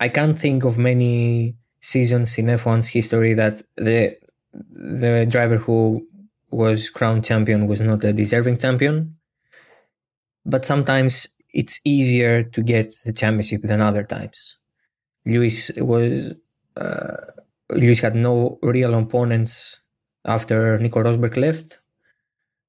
[0.00, 4.16] I can't think of many seasons in F1's history that the
[4.52, 6.06] the driver who
[6.52, 9.16] was crowned champion was not a deserving champion.
[10.44, 14.58] But sometimes it's easier to get the championship than other times.
[15.24, 16.34] Lewis was
[16.76, 17.16] uh,
[17.70, 19.80] Lewis had no real opponents
[20.24, 21.78] after Nico Rosberg left.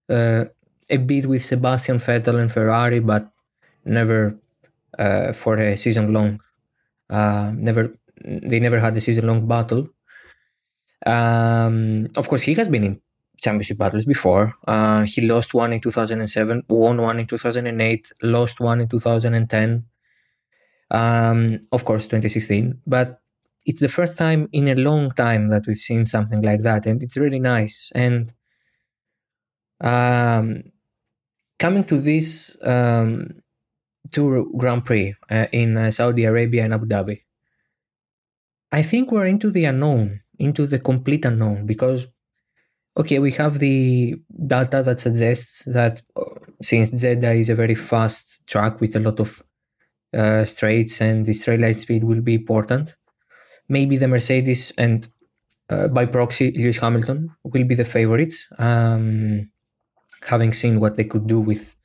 [0.09, 0.45] Uh,
[0.89, 3.31] a bit with Sebastian Vettel and Ferrari, but
[3.85, 4.37] never
[4.99, 6.41] uh, for a season long.
[7.09, 9.87] Uh, never, they never had a season long battle.
[11.05, 13.01] Um, of course, he has been in
[13.43, 14.55] championship battles before.
[14.67, 19.85] Uh, he lost one in 2007, won one in 2008, lost one in 2010.
[20.91, 22.81] Um, of course, 2016.
[22.87, 23.19] But
[23.65, 27.01] it's the first time in a long time that we've seen something like that, and
[27.01, 27.91] it's really nice.
[27.95, 28.33] And
[29.81, 30.63] um,
[31.59, 33.41] coming to this um,
[34.11, 37.21] Tour Grand Prix uh, in uh, Saudi Arabia and Abu Dhabi,
[38.71, 42.07] I think we're into the unknown, into the complete unknown, because
[42.95, 44.15] okay, we have the
[44.47, 46.23] data that suggests that uh,
[46.61, 49.43] since Jeddah is a very fast track with a lot of
[50.13, 52.95] uh, straights and the straight line speed will be important,
[53.67, 55.07] maybe the Mercedes and
[55.69, 58.47] uh, by proxy Lewis Hamilton will be the favorites.
[58.59, 59.49] Um,
[60.27, 61.75] having seen what they could do with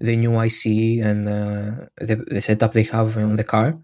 [0.00, 3.78] the new IC and uh, the, the setup they have on the car,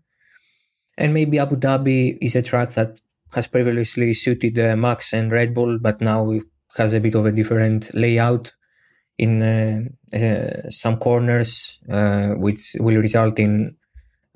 [0.99, 3.01] and maybe Abu Dhabi is a track that
[3.35, 6.31] has previously suited uh, Max and Red Bull, but now
[6.77, 8.53] has a bit of a different layout
[9.19, 9.83] in uh,
[10.17, 13.77] uh, some corners, uh, which will result in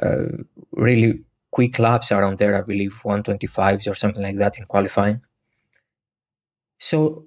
[0.02, 0.26] uh,
[0.72, 1.20] really
[1.50, 5.22] quick laps around there, I believe 125s or something like that in qualifying.
[6.78, 7.26] So,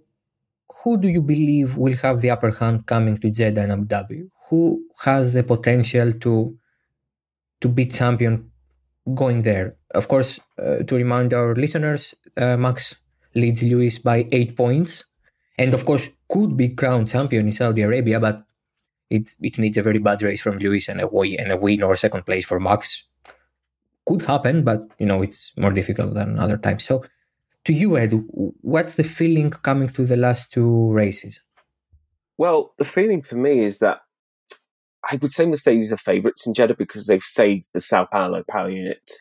[0.84, 4.30] who do you believe will have the upper hand coming to Jeddah and Abu Dhabi?
[4.50, 6.58] Who has the potential to
[7.62, 8.52] to be champion
[9.16, 9.76] going there?
[9.94, 12.96] Of course, uh, to remind our listeners, uh, Max
[13.36, 15.04] leads Lewis by eight points,
[15.58, 18.44] and of course could be crowned champion in Saudi Arabia, but
[19.10, 21.84] it it needs a very bad race from Lewis and a win and a win
[21.84, 23.10] or second place for Max
[24.10, 26.84] could happen, but you know it's more difficult than other times.
[26.84, 27.04] So,
[27.66, 28.12] to you, Ed,
[28.62, 31.40] what's the feeling coming to the last two races?
[32.38, 34.02] Well, the feeling for me is that
[35.12, 38.70] I would say Mercedes are favourites in Jeddah because they've saved the Sao Paulo power
[38.70, 39.12] unit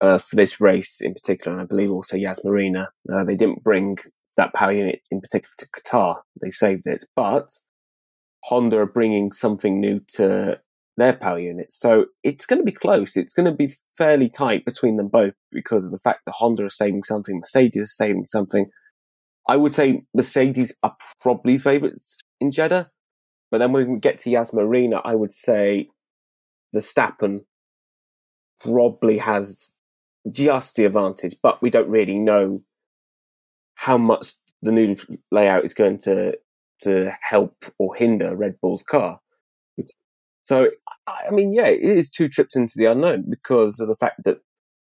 [0.00, 2.90] uh, for this race in particular, and I believe also Yas Marina.
[3.12, 3.98] Uh, they didn't bring
[4.36, 7.50] that power unit in particular to Qatar; they saved it, but
[8.44, 10.60] Honda are bringing something new to
[10.96, 11.72] their power unit.
[11.72, 13.16] So it's going to be close.
[13.16, 16.66] It's going to be fairly tight between them both because of the fact that Honda
[16.66, 18.66] is saving something, Mercedes is saving something.
[19.48, 22.90] I would say Mercedes are probably favourites in Jeddah.
[23.50, 25.88] But then when we get to Yas Marina, I would say
[26.74, 27.40] Verstappen
[28.60, 29.76] probably has
[30.30, 32.62] just the advantage, but we don't really know
[33.74, 34.96] how much the new
[35.30, 36.36] layout is going to
[36.82, 39.20] to help or hinder Red Bull's car.
[40.44, 40.70] So,
[41.06, 44.40] I mean, yeah, it is two trips into the unknown because of the fact that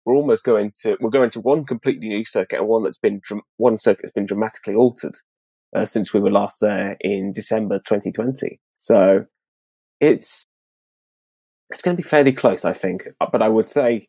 [0.05, 3.21] we're almost going to we're going to one completely new circuit and one that's been
[3.57, 5.17] one circuit that's been dramatically altered
[5.75, 8.61] uh, since we were last there in December 2020.
[8.79, 9.27] So
[10.01, 10.45] it's
[11.71, 13.09] it's going to be fairly close, I think.
[13.19, 14.09] But I would say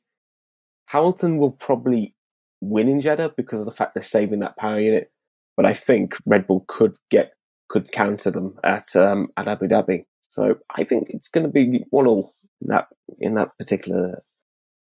[0.87, 2.15] Hamilton will probably
[2.61, 5.11] win in Jeddah because of the fact they're saving that power unit.
[5.55, 7.33] But I think Red Bull could get
[7.69, 10.05] could counter them at um, at Abu Dhabi.
[10.29, 12.87] So I think it's going to be one all in that
[13.19, 14.23] in that particular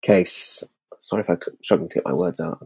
[0.02, 0.64] case.
[1.00, 2.64] Sorry if I struggling to get my words out.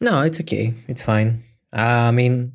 [0.00, 0.74] No, it's okay.
[0.88, 1.44] It's fine.
[1.72, 2.54] Uh, I mean,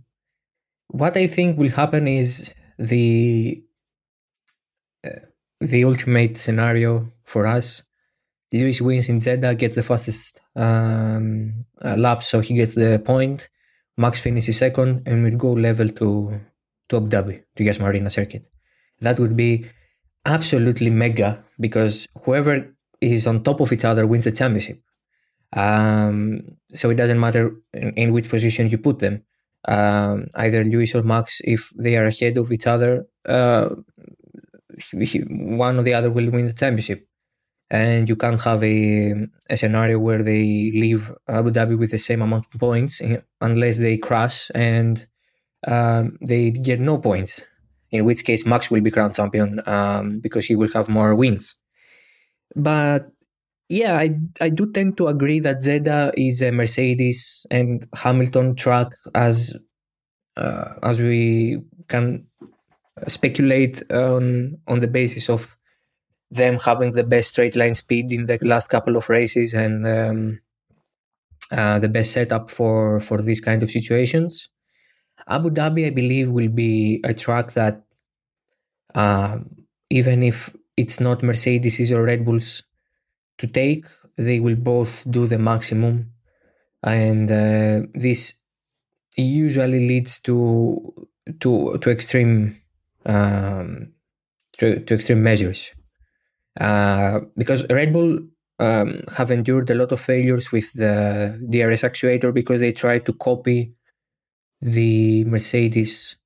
[0.88, 3.63] what I think will happen is the
[5.05, 5.10] uh,
[5.62, 7.83] the ultimate scenario for us.
[8.51, 13.49] Lewis wins in Jeddah, gets the fastest um, uh, lap, so he gets the point.
[13.97, 16.39] Max finishes second, and we go level to
[16.89, 18.45] to Abu Dhabi to Yas Marina circuit
[19.01, 19.65] that would be
[20.25, 24.81] absolutely mega because whoever is on top of each other wins the championship.
[25.53, 29.23] Um, so it doesn't matter in, in, which position you put them.
[29.67, 33.69] Um, either Lewis or Max, if they are ahead of each other, uh,
[35.29, 37.06] one or the other will win the championship.
[37.69, 39.13] And you can't have a,
[39.49, 43.77] a scenario where they leave Abu Dhabi with the same amount of points eh, unless
[43.77, 45.06] they crash and
[45.67, 47.41] um, they get no points
[47.91, 51.56] in which case Max will be crowned champion um, because he will have more wins.
[52.56, 53.08] But
[53.69, 58.88] yeah, I I do tend to agree that Jeddah is a Mercedes and Hamilton track
[59.13, 59.56] as
[60.38, 62.27] uh, as we can
[63.08, 65.56] speculate on on the basis of
[66.29, 70.39] them having the best straight line speed in the last couple of races and um,
[71.51, 74.49] uh, the best setup for for these kind of situations.
[75.27, 77.83] Abu Dhabi, I believe, will be a track that
[78.95, 79.39] uh,
[79.89, 82.63] even if it's not Mercedes or Red Bulls
[83.37, 83.85] to take,
[84.17, 86.11] they will both do the maximum,
[86.83, 88.33] and uh, this
[89.15, 91.07] usually leads to
[91.39, 92.61] to to extreme
[93.05, 93.93] um,
[94.57, 95.71] to, to extreme measures.
[96.59, 98.19] Uh, because Red Bull
[98.59, 103.13] um, have endured a lot of failures with the DRS actuator because they tried to
[103.13, 103.73] copy
[104.61, 106.17] the Mercedes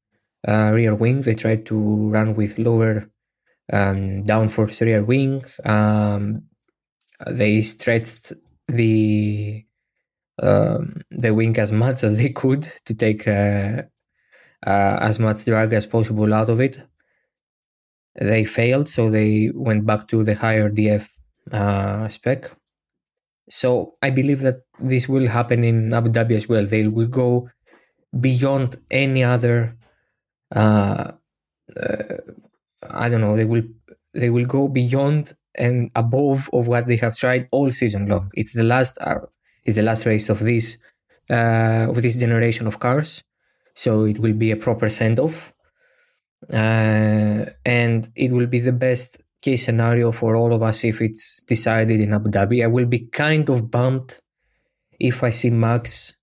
[0.47, 1.21] uh, rear wing.
[1.21, 3.09] They tried to run with lower
[3.71, 5.43] um, downforce rear wing.
[5.65, 6.43] Um,
[7.27, 8.33] they stretched
[8.67, 9.65] the
[10.41, 13.83] um, the wing as much as they could to take uh,
[14.65, 16.81] uh, as much drag as possible out of it.
[18.15, 21.09] They failed, so they went back to the higher DF
[21.51, 22.51] uh, spec.
[23.49, 26.65] So I believe that this will happen in Abu Dhabi as well.
[26.65, 27.49] They will go
[28.19, 29.77] beyond any other.
[30.53, 31.13] Uh,
[31.75, 32.17] uh,
[32.89, 33.35] I don't know.
[33.35, 33.63] They will
[34.13, 38.31] they will go beyond and above of what they have tried all season long.
[38.33, 39.19] It's the last uh,
[39.65, 40.77] it's the last race of this
[41.29, 43.23] uh, of this generation of cars,
[43.75, 45.53] so it will be a proper send off,
[46.49, 51.43] uh, and it will be the best case scenario for all of us if it's
[51.43, 52.63] decided in Abu Dhabi.
[52.63, 54.19] I will be kind of bummed
[54.99, 56.13] if I see Max.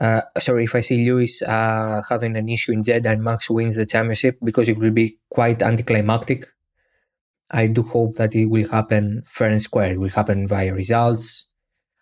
[0.00, 3.76] Uh, sorry, if I see Lewis uh, having an issue in Jeddah and Max wins
[3.76, 6.48] the championship because it will be quite anticlimactic.
[7.50, 9.92] I do hope that it will happen fair and square.
[9.92, 11.46] It will happen via results,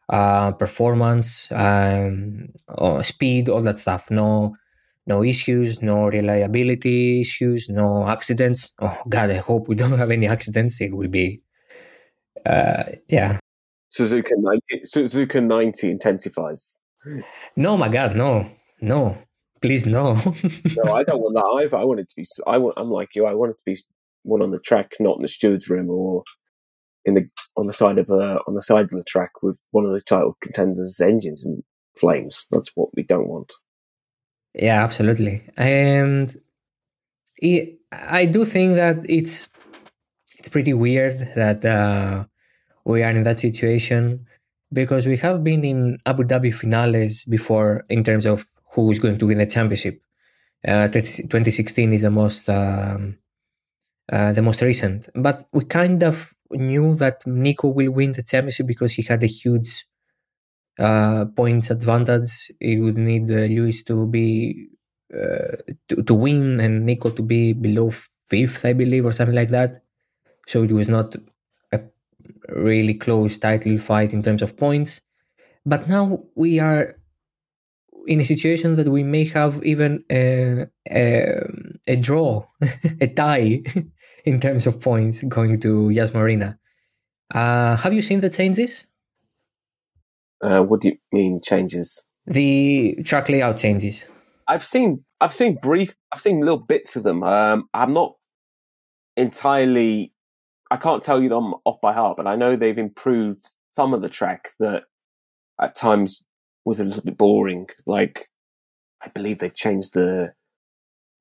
[0.08, 2.48] uh, performance, um,
[3.02, 4.10] speed, all that stuff.
[4.10, 4.56] No,
[5.06, 8.74] no issues, no reliability issues, no accidents.
[8.80, 10.80] Oh God, I hope we don't have any accidents.
[10.80, 11.42] It will be,
[12.46, 13.38] uh, yeah.
[13.90, 16.76] Suzuka ninety, Suzuka ninety intensifies.
[17.56, 18.48] No, my God, no,
[18.80, 19.18] no,
[19.60, 20.14] please, no.
[20.14, 21.76] no, I don't want that either.
[21.76, 22.26] I want it to be.
[22.46, 22.74] I want.
[22.76, 23.26] I'm like you.
[23.26, 23.76] I want it to be
[24.22, 26.22] one on the track, not in the steward's room or
[27.04, 29.84] in the on the side of a on the side of the track with one
[29.84, 31.62] of the title contenders' engines in
[31.96, 32.46] flames.
[32.50, 33.52] That's what we don't want.
[34.54, 35.42] Yeah, absolutely.
[35.56, 36.34] And
[37.38, 39.48] it, I do think that it's
[40.38, 42.24] it's pretty weird that uh,
[42.84, 44.26] we are in that situation
[44.72, 49.18] because we have been in Abu Dhabi finales before in terms of who is going
[49.18, 50.02] to win the championship.
[50.66, 53.18] Uh, 2016 is the most um,
[54.12, 58.66] uh, the most recent, but we kind of knew that Nico will win the championship
[58.66, 59.86] because he had a huge
[60.78, 62.50] uh, points advantage.
[62.60, 64.68] It would need uh, Lewis to be
[65.12, 65.56] uh,
[65.88, 67.90] to, to win and Nico to be below
[68.28, 69.82] fifth, I believe, or something like that.
[70.46, 71.14] So it was not
[71.72, 71.80] a
[72.48, 75.00] really close title fight in terms of points.
[75.64, 76.96] But now we are
[78.06, 81.40] in a situation that we may have even a, a,
[81.86, 82.46] a draw,
[83.00, 83.62] a tie
[84.24, 86.58] in terms of points going to Yas Marina.
[87.32, 88.86] Uh, have you seen the changes?
[90.42, 92.04] Uh, what do you mean changes?
[92.26, 94.04] The track layout changes.
[94.48, 97.22] I've seen I've seen brief I've seen little bits of them.
[97.22, 98.14] Um, I'm not
[99.16, 100.12] entirely
[100.70, 104.02] I can't tell you them off by heart, but I know they've improved some of
[104.02, 104.84] the track that
[105.60, 106.22] at times
[106.64, 107.68] was a little bit boring.
[107.86, 108.28] Like
[109.02, 110.32] I believe they've changed the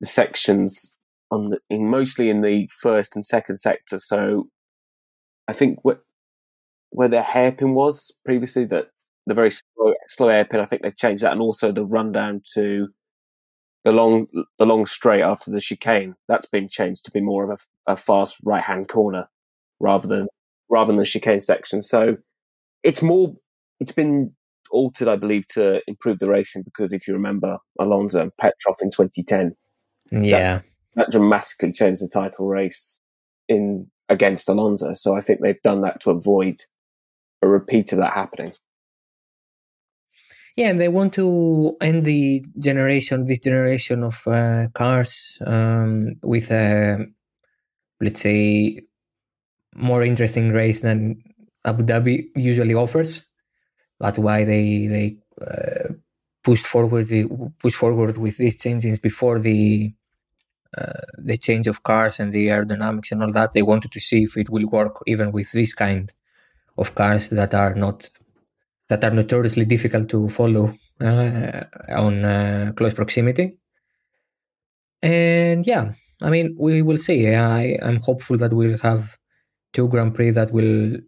[0.00, 0.94] the sections
[1.30, 3.98] on the in mostly in the first and second sector.
[3.98, 4.48] So
[5.48, 6.00] I think what
[6.90, 8.88] where their hairpin was previously that
[9.26, 10.60] the very slow, slow hairpin.
[10.60, 12.88] I think they've changed that, and also the rundown to
[13.84, 14.26] the long
[14.58, 16.14] the long straight after the chicane.
[16.28, 19.28] That's been changed to be more of a, a fast right hand corner
[19.80, 20.28] rather than
[20.68, 21.82] rather than the chicane section.
[21.82, 22.16] So
[22.82, 23.34] it's more.
[23.80, 24.32] It's been
[24.70, 28.90] altered, I believe, to improve the racing because if you remember Alonso and Petrov in
[28.90, 29.54] 2010,
[30.10, 30.64] yeah, that,
[30.96, 33.00] that dramatically changed the title race
[33.48, 34.94] in against Alonso.
[34.94, 36.56] So I think they've done that to avoid
[37.42, 38.52] a repeat of that happening.
[40.56, 46.50] Yeah, and they want to end the generation, this generation of uh, cars um, with
[46.50, 47.06] a,
[48.00, 48.82] let's say,
[49.74, 51.22] more interesting race than
[51.64, 53.26] Abu Dhabi usually offers.
[54.00, 55.94] That's why they they uh,
[56.44, 57.26] pushed forward the
[57.58, 59.94] push forward with these changes before the
[60.76, 63.52] uh, the change of cars and the aerodynamics and all that.
[63.52, 66.12] They wanted to see if it will work even with this kind
[66.78, 68.10] of cars that are not
[68.92, 73.56] that are notoriously difficult to follow uh, on uh, close proximity.
[75.02, 77.34] And yeah, I mean, we will see.
[77.34, 79.16] I, I'm hopeful that we'll have
[79.72, 80.98] two Grand Prix that will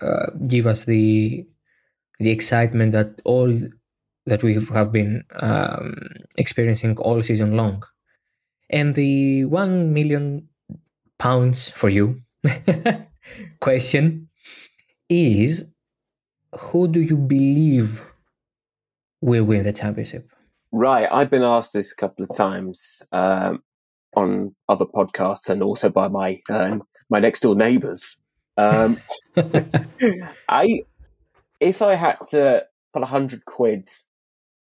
[0.00, 1.44] uh, give us the
[2.20, 3.52] the excitement that all
[4.26, 5.94] that we have been um,
[6.38, 7.82] experiencing all season long.
[8.70, 10.48] And the one million
[11.18, 12.22] pounds for you
[13.60, 14.28] question
[15.08, 15.66] is
[16.58, 18.04] who do you believe
[19.20, 20.28] will win the championship?
[20.72, 23.62] Right, I've been asked this a couple of times um,
[24.16, 28.20] on other podcasts and also by my um, my next door neighbours.
[28.56, 28.98] Um,
[30.48, 30.82] I,
[31.60, 33.88] if I had to put a hundred quid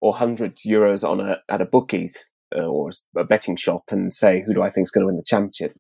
[0.02, 4.44] or hundred euros on a at a bookies uh, or a betting shop and say
[4.46, 5.78] who do I think is going to win the championship,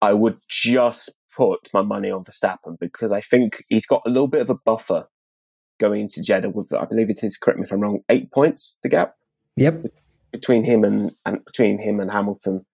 [0.00, 4.28] I would just put my money on Verstappen because I think he's got a little
[4.28, 5.08] bit of a buffer
[5.80, 8.78] going into Jeddah with, I believe it is, correct me if I'm wrong, eight points
[8.82, 9.14] the gap.
[9.56, 9.86] Yep.
[10.30, 12.64] Between him and, and between him and Hamilton.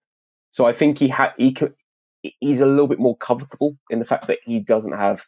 [0.51, 1.73] So I think he had, he could,
[2.21, 5.23] he's a little bit more comfortable in the fact that he doesn't have,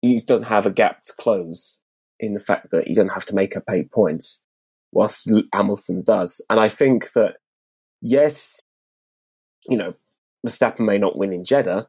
[0.00, 1.78] he doesn't have a gap to close
[2.18, 4.42] in the fact that he doesn't have to make up eight points
[4.92, 6.40] whilst Hamilton does.
[6.50, 7.36] And I think that,
[8.00, 8.60] yes,
[9.68, 9.94] you know,
[10.46, 11.88] Verstappen may not win in Jeddah,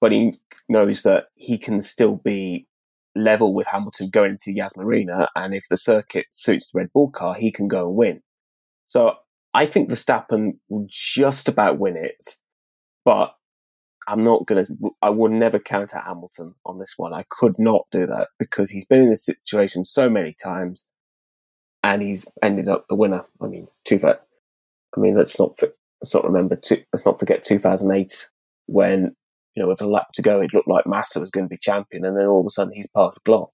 [0.00, 0.38] but he
[0.68, 2.66] knows that he can still be
[3.14, 5.28] level with Hamilton going into Yas Marina.
[5.34, 8.20] And if the circuit suits the Red Bull car, he can go and win.
[8.86, 9.16] So
[9.52, 12.36] I think Verstappen will just about win it,
[13.04, 13.34] but
[14.06, 14.72] I'm not going to,
[15.02, 17.12] I would never count out Hamilton on this one.
[17.12, 20.86] I could not do that because he's been in this situation so many times
[21.82, 23.24] and he's ended up the winner.
[23.42, 24.16] I mean, two, I
[25.00, 25.58] mean, let's not,
[26.00, 28.30] let's not remember, two, let's not forget 2008
[28.66, 29.14] when
[29.58, 31.58] you know, with a lap to go, it looked like Massa was going to be
[31.58, 33.50] champion, and then all of a sudden he's past Glock.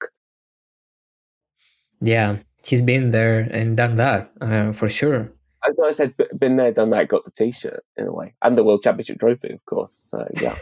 [2.02, 5.32] Yeah, he's been there and done that uh, for sure.
[5.66, 8.64] As I said, been there, done that, got the T-shirt in a way, and the
[8.64, 9.94] World Championship trophy, of course.
[10.10, 10.56] So yeah.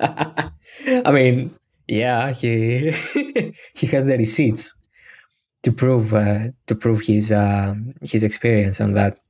[1.06, 1.54] I mean,
[1.86, 2.90] yeah, he
[3.74, 4.74] he has the receipts
[5.62, 9.20] to prove uh, to prove his uh, his experience on that.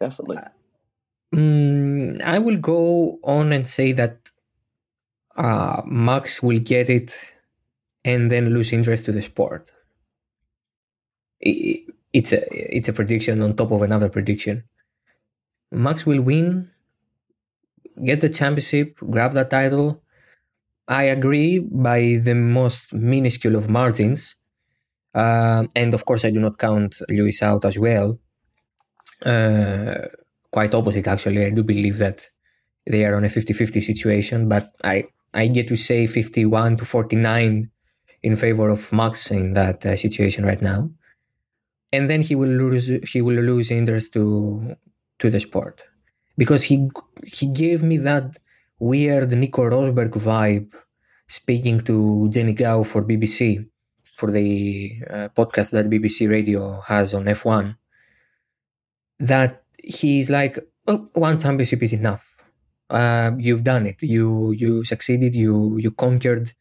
[0.00, 0.38] Definitely.
[1.32, 4.24] Um, I will go on and say that
[5.36, 7.34] uh, Max will get it
[8.04, 9.72] and then lose interest to the sport.
[11.40, 14.64] It's a it's a prediction on top of another prediction.
[15.72, 16.70] Max will win,
[18.04, 20.02] get the championship, grab that title.
[20.86, 24.36] I agree by the most minuscule of margins.
[25.14, 28.18] Uh, and of course, I do not count Lewis out as well.
[29.24, 30.08] Uh,
[30.50, 31.44] quite opposite, actually.
[31.44, 32.28] I do believe that
[32.86, 35.04] they are on a 50 50 situation, but I
[35.34, 37.70] I get to say 51 to 49
[38.22, 40.90] in favor of Max in that uh, situation right now.
[41.92, 44.76] And then he will lose he will lose interest to
[45.18, 45.82] to the sport
[46.36, 46.88] because he
[47.24, 48.36] he gave me that
[48.78, 50.72] weird Nico Rosberg vibe
[51.28, 53.66] speaking to Jennie Gow for BBC
[54.16, 57.76] for the uh, podcast that BBC Radio has on F1
[59.20, 62.33] that he's like oh, one championship is enough
[62.90, 64.02] uh, you've done it.
[64.02, 65.34] You you succeeded.
[65.34, 66.52] You you conquered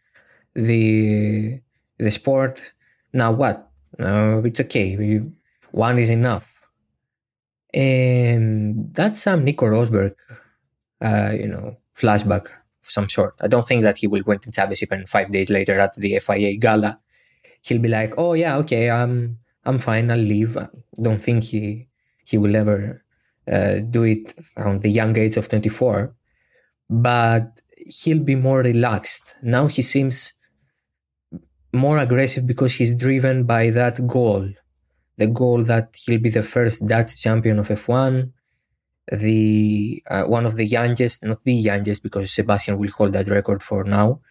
[0.55, 1.59] the
[1.97, 2.73] the sport.
[3.13, 3.69] Now what?
[3.99, 4.95] Uh, it's okay.
[4.95, 5.21] We,
[5.71, 6.49] one is enough.
[7.73, 10.13] And that's some Nico Rosberg,
[11.01, 13.35] uh, you know, flashback of some sort.
[13.41, 16.19] I don't think that he will win the championship and five days later at the
[16.19, 16.99] FIA gala,
[17.61, 20.11] he'll be like, "Oh yeah, okay, I'm I'm fine.
[20.11, 20.67] I'll leave." I
[21.01, 21.87] don't think he
[22.25, 23.02] he will ever
[23.51, 26.13] uh, do it around the young age of 24,
[26.89, 29.35] but he'll be more relaxed.
[29.41, 30.33] Now he seems
[31.73, 34.49] more aggressive because he's driven by that goal
[35.17, 38.31] the goal that he'll be the first Dutch champion of F1,
[39.11, 43.61] the uh, one of the youngest, not the youngest because Sebastian will hold that record
[43.61, 44.21] for now,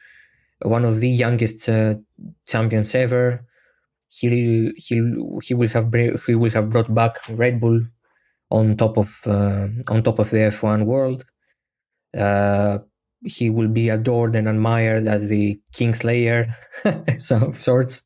[0.62, 1.94] one of the youngest uh,
[2.46, 3.44] champions ever.
[4.08, 5.92] He'll he'll he will have
[6.26, 7.82] he will have brought back Red Bull
[8.52, 11.24] on top of uh, on top of the F1 world.
[12.16, 12.78] Uh,
[13.24, 16.52] he will be adored and admired as the Kingslayer,
[17.18, 18.02] some sorts.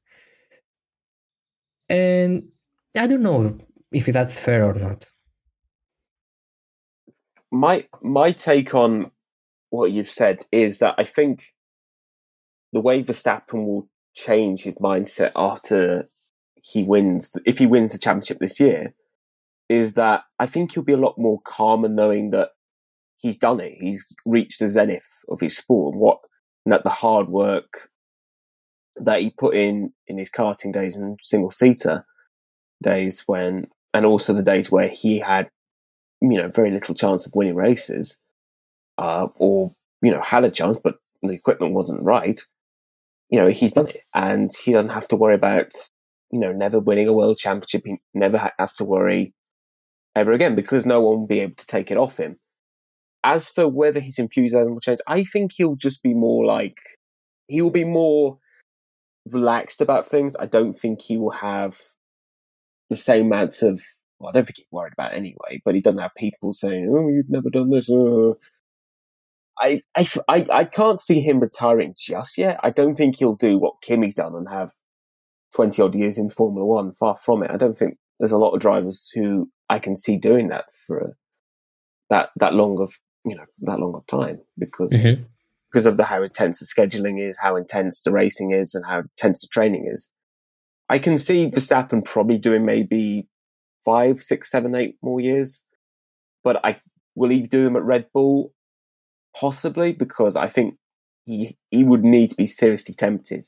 [1.89, 2.49] And
[2.97, 3.59] I don't know
[3.91, 5.11] if that's fair or not.
[7.51, 9.11] My my take on
[9.71, 11.45] what you've said is that I think
[12.73, 16.09] the way Verstappen will change his mindset after
[16.63, 18.95] he wins, if he wins the championship this year,
[19.69, 22.51] is that I think he'll be a lot more calmer knowing that
[23.17, 23.75] he's done it.
[23.81, 26.19] He's reached the zenith of his sport and what
[26.65, 27.89] and that the hard work
[28.97, 32.05] that he put in in his karting days and single seater
[32.83, 35.49] days when and also the days where he had
[36.21, 38.19] you know, very little chance of winning races,
[38.99, 39.71] uh, or,
[40.03, 42.41] you know, had a chance, but the equipment wasn't right,
[43.31, 45.73] you know, he's done it and he doesn't have to worry about,
[46.31, 47.83] you know, never winning a world championship.
[47.85, 49.35] He never has to worry
[50.17, 52.39] ever again because no one will be able to take it off him.
[53.23, 56.79] As for whether his enthusiasm will change, I think he'll just be more like,
[57.47, 58.39] he will be more
[59.31, 60.35] relaxed about things.
[60.39, 61.79] I don't think he will have
[62.89, 63.83] the same amount of,
[64.19, 67.09] well, I don't think he's worried about anyway, but he doesn't have people saying, oh,
[67.09, 67.91] you've never done this.
[67.91, 68.33] Uh.
[69.59, 72.61] I, I, I, I can't see him retiring just yet.
[72.63, 74.73] I don't think he'll do what Kimi's done and have
[75.55, 76.93] 20 odd years in Formula One.
[76.93, 77.51] Far from it.
[77.51, 81.17] I don't think there's a lot of drivers who I can see doing that for
[82.11, 82.95] that, that long of,
[83.25, 85.23] you know, that long of time because, mm-hmm.
[85.71, 89.01] because of the, how intense the scheduling is, how intense the racing is and how
[89.01, 90.11] intense the training is.
[90.89, 93.29] I can see Verstappen probably doing maybe
[93.85, 95.65] five, six, seven, eight more years,
[96.45, 96.81] but I,
[97.15, 98.53] will he do them at Red Bull?
[99.39, 100.77] possibly because I think
[101.25, 103.47] he he would need to be seriously tempted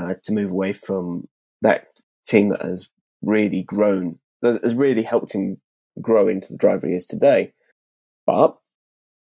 [0.00, 1.28] uh, to move away from
[1.62, 1.88] that
[2.26, 2.88] team that has
[3.22, 5.58] really grown, that has really helped him
[6.00, 7.52] grow into the driver he is today.
[8.26, 8.56] But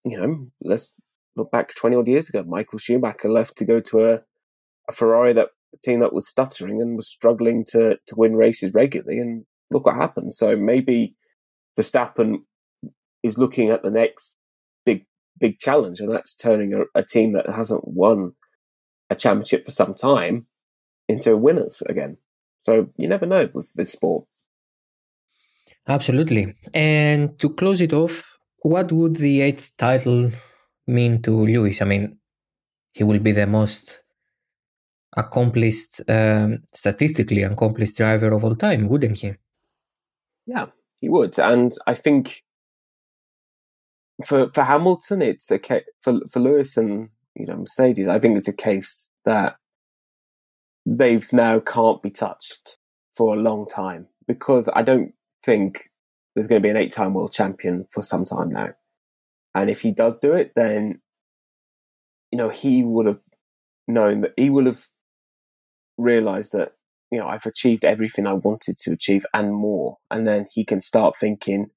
[0.04, 0.92] you know, let's
[1.36, 2.42] look back twenty odd years ago.
[2.46, 4.20] Michael Schumacher left to go to a,
[4.88, 8.74] a Ferrari that a team that was stuttering and was struggling to to win races
[8.74, 10.34] regularly, and look what happened.
[10.34, 11.14] So maybe
[11.78, 12.42] Verstappen
[13.22, 14.36] is looking at the next
[14.84, 15.06] big
[15.38, 18.32] big challenge, and that's turning a, a team that hasn't won
[19.10, 20.46] a championship for some time
[21.08, 22.16] into winners again.
[22.62, 24.24] So you never know with this sport.
[25.88, 26.54] Absolutely.
[26.72, 30.30] And to close it off, what would the eighth title
[30.86, 31.82] mean to Lewis?
[31.82, 32.18] I mean,
[32.92, 34.02] he will be the most
[35.16, 39.34] accomplished, um, statistically accomplished driver of all time, wouldn't he?
[40.46, 40.66] Yeah,
[41.00, 41.38] he would.
[41.38, 42.44] And I think
[44.24, 48.08] for for Hamilton, it's a case for for Lewis and you know Mercedes.
[48.08, 49.56] I think it's a case that
[50.86, 52.78] they've now can't be touched
[53.16, 55.12] for a long time because I don't
[55.44, 55.90] think
[56.34, 58.70] there's going to be an eight-time world champion for some time now.
[59.54, 61.00] And if he does do it, then
[62.30, 63.20] you know he would have
[63.86, 64.88] known that he would have
[65.98, 66.72] realized that
[67.10, 70.80] you know I've achieved everything I wanted to achieve and more, and then he can
[70.80, 71.70] start thinking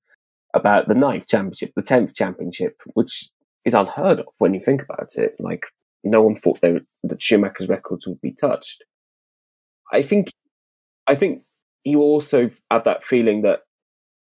[0.53, 3.29] about the ninth championship, the tenth championship, which
[3.65, 5.35] is unheard of when you think about it.
[5.39, 5.65] Like
[6.03, 8.85] no one thought they that Schumacher's records would be touched.
[9.91, 10.29] I think,
[11.07, 11.43] I think
[11.83, 13.61] he also had that feeling that,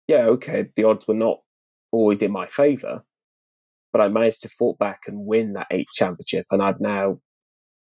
[0.08, 1.40] yeah, okay, the odds were not
[1.92, 3.04] always in my favour,
[3.92, 7.20] but I managed to fall back and win that eighth championship, and I'm now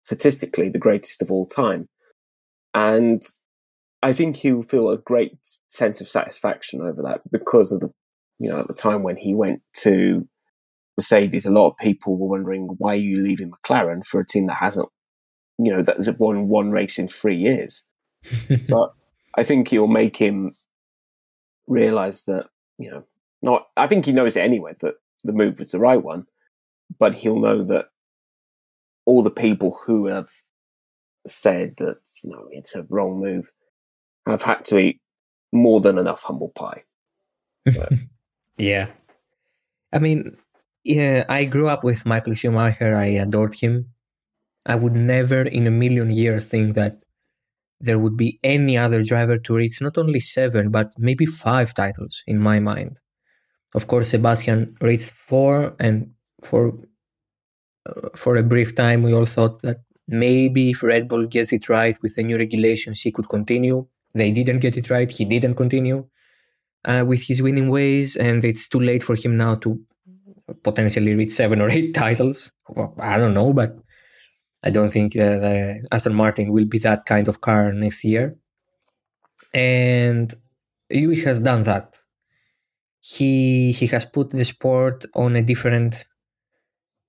[0.04, 1.88] statistically the greatest of all time.
[2.74, 3.22] And
[4.02, 5.32] I think he'll feel a great
[5.70, 7.90] sense of satisfaction over that because of the
[8.38, 10.28] you know, at the time when he went to
[10.98, 14.46] Mercedes, a lot of people were wondering why are you leaving McLaren for a team
[14.46, 14.88] that hasn't,
[15.58, 17.84] you know, that's won one race in three years.
[18.66, 18.92] so
[19.34, 20.52] I think he'll make him
[21.66, 22.46] realize that,
[22.78, 23.04] you know,
[23.42, 24.94] not, I think he knows it anyway that
[25.24, 26.26] the move was the right one,
[26.98, 27.90] but he'll know that
[29.04, 30.28] all the people who have
[31.26, 33.50] said that, you know, it's a wrong move
[34.26, 35.00] have had to eat
[35.52, 36.82] more than enough humble pie.
[38.58, 38.88] Yeah.
[39.92, 40.36] I mean,
[40.84, 42.96] yeah, I grew up with Michael Schumacher.
[42.96, 43.92] I adored him.
[44.66, 46.98] I would never in a million years think that
[47.80, 52.22] there would be any other driver to reach not only seven, but maybe five titles
[52.26, 52.98] in my mind.
[53.74, 56.10] Of course, Sebastian reached four, and
[56.42, 56.74] for
[57.88, 61.68] uh, for a brief time, we all thought that maybe if Red Bull gets it
[61.68, 63.86] right with the new regulations, he could continue.
[64.14, 65.10] They didn't get it right.
[65.10, 66.06] He didn't continue
[66.84, 69.80] uh, with his winning ways, and it's too late for him now to
[70.62, 72.52] potentially reach seven or eight titles.
[72.68, 73.76] Well, I don't know, but
[74.66, 78.36] I don't think uh, the Aston Martin will be that kind of car next year.
[79.54, 80.28] And
[80.90, 81.96] Lewis has done that.
[83.00, 86.04] He he has put the sport on a different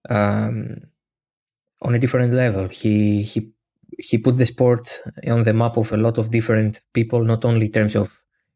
[0.09, 0.59] um,
[1.81, 2.67] on a different level.
[2.67, 3.51] He he
[3.97, 7.65] he put the sport on the map of a lot of different people, not only
[7.67, 8.07] in terms of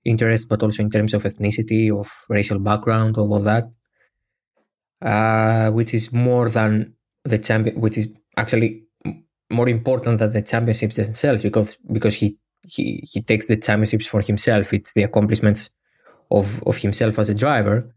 [0.06, 3.66] interest, but also in terms of ethnicity, of racial background, of all that,
[5.02, 6.94] uh, which is more than
[7.24, 8.84] the champion, which is actually
[9.52, 14.22] more important than the championships themselves, because because he he he takes the championships for
[14.22, 14.74] himself.
[14.74, 15.70] It's the accomplishments
[16.30, 17.94] of of himself as a driver.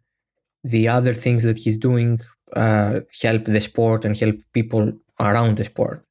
[0.62, 2.20] The other things that he's doing
[2.56, 6.04] uh, help the sport and help people around the sport.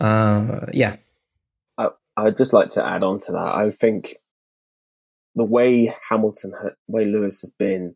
[0.00, 0.96] Uh, yeah.
[1.76, 3.54] I, I'd just like to add on to that.
[3.54, 4.16] I think
[5.34, 6.52] the way Hamilton,
[6.86, 7.94] way Lewis has been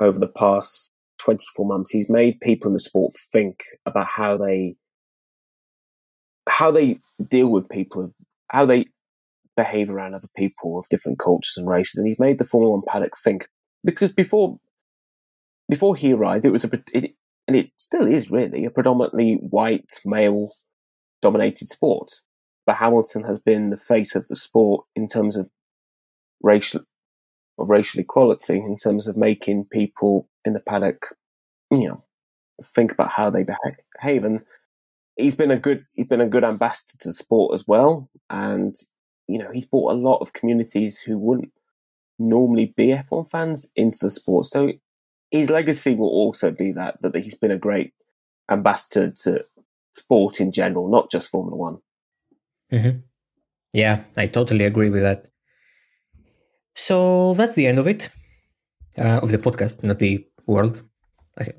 [0.00, 4.76] over the past 24 months, he's made people in the sport think about how they
[6.50, 8.12] how they deal with people,
[8.48, 8.86] how they
[9.56, 12.82] behave around other people of different cultures and races, and he's made the Formula One
[12.86, 13.48] paddock think
[13.84, 14.58] because before
[15.68, 17.14] before he arrived, it was a it,
[17.46, 20.52] and it still is really a predominantly white male
[21.22, 22.10] dominated sport.
[22.66, 25.48] But Hamilton has been the face of the sport in terms of
[26.42, 26.82] racial
[27.58, 31.14] of racial equality, in terms of making people in the paddock,
[31.70, 32.04] you know,
[32.74, 34.24] think about how they behave.
[34.24, 34.42] And
[35.20, 38.08] he's been a good he's been a good ambassador to sport as well.
[38.28, 38.74] And
[39.28, 41.52] you know, he's brought a lot of communities who wouldn't
[42.18, 44.46] normally be F1 fans into the sport.
[44.46, 44.72] So
[45.30, 47.92] his legacy will also be that that he's been a great
[48.50, 49.44] ambassador to
[49.96, 51.78] sport in general, not just Formula One.
[52.72, 52.98] Mm-hmm.
[53.72, 55.28] Yeah, I totally agree with that.
[56.74, 58.10] So that's the end of it
[58.98, 60.82] uh, of the podcast, not the world.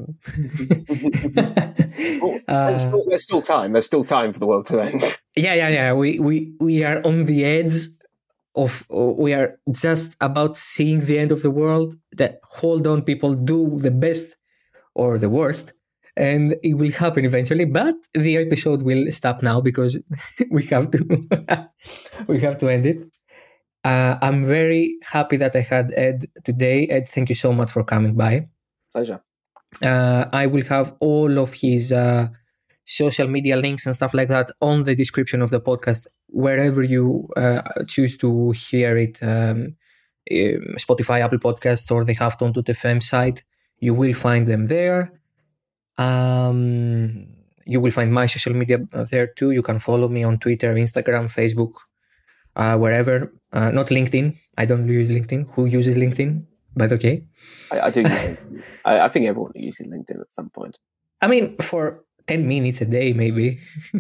[2.22, 3.74] well, there's, still, there's, still, time.
[3.74, 5.02] There's still time for the world to end.
[5.36, 5.94] Yeah, yeah, yeah.
[5.94, 7.88] We we we are on the edge
[8.56, 8.86] of.
[8.90, 11.96] We are just about seeing the end of the world.
[12.18, 13.34] That hold on, people.
[13.34, 14.36] Do the best
[14.94, 15.74] or the worst,
[16.16, 17.66] and it will happen eventually.
[17.66, 19.98] But the episode will stop now because
[20.52, 21.70] we have to.
[22.28, 22.98] we have to end it.
[23.84, 26.88] Uh, I'm very happy that I had Ed today.
[26.88, 28.48] Ed, thank you so much for coming by.
[28.92, 29.22] Pleasure.
[29.82, 32.28] Uh, I will have all of his uh,
[32.84, 37.30] social media links and stuff like that on the description of the podcast, wherever you
[37.38, 39.76] uh, choose to hear it um,
[40.32, 43.44] um Spotify, Apple Podcasts, or the Halftone FM site.
[43.80, 45.14] You will find them there.
[45.98, 47.28] Um,
[47.66, 48.80] you will find my social media
[49.12, 49.52] there too.
[49.52, 51.74] You can follow me on Twitter, Instagram, Facebook,
[52.56, 53.34] uh, wherever.
[53.52, 54.36] Uh, not LinkedIn.
[54.58, 55.52] I don't use LinkedIn.
[55.54, 56.46] Who uses LinkedIn?
[56.76, 57.24] But okay.
[57.72, 58.06] I, I do.
[58.86, 60.78] I, I, think everyone uses LinkedIn at some point.
[61.22, 63.60] I mean, for ten minutes a day, maybe.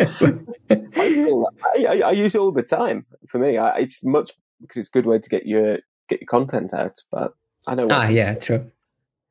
[0.00, 3.06] I, I, use it all the time.
[3.28, 6.72] For me, it's much because it's a good way to get your get your content
[6.72, 7.02] out.
[7.10, 7.34] But
[7.66, 7.88] I know.
[7.90, 8.70] Ah, yeah, true.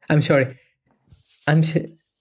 [0.09, 0.57] I'm sorry.
[1.47, 1.61] I'm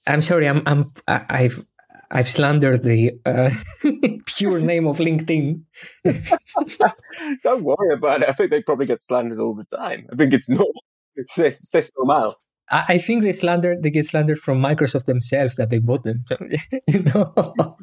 [0.06, 0.48] I'm sorry.
[0.48, 1.66] I'm I'm I've
[2.14, 3.50] I've slandered the uh,
[4.26, 5.62] pure name of LinkedIn.
[7.42, 8.28] Don't worry about it.
[8.28, 10.06] I think they probably get slandered all the time.
[10.12, 10.72] I think it's normal.
[11.14, 12.36] It's, it's normal.
[12.70, 16.24] I think they slander they get slandered from Microsoft themselves that they bought them.
[16.26, 16.38] So,
[16.86, 17.76] you know.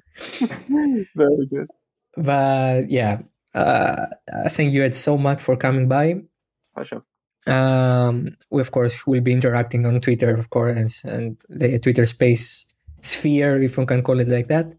[1.15, 1.67] Very good.
[2.17, 3.19] But yeah,
[3.53, 4.07] uh,
[4.47, 6.21] thank you Ed so much for coming by.
[6.73, 7.03] Pleasure.
[7.45, 12.65] Um, we of course will be interacting on Twitter, of course, and the Twitter space
[13.01, 14.73] sphere, if one can call it like that.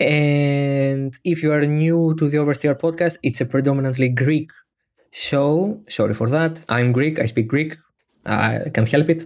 [0.00, 4.50] And if you are new to the Oversteer podcast, it's a predominantly Greek
[5.10, 5.80] show.
[5.88, 6.64] Sorry for that.
[6.68, 7.18] I'm Greek.
[7.18, 7.76] I speak Greek.
[8.26, 9.24] I can't help it.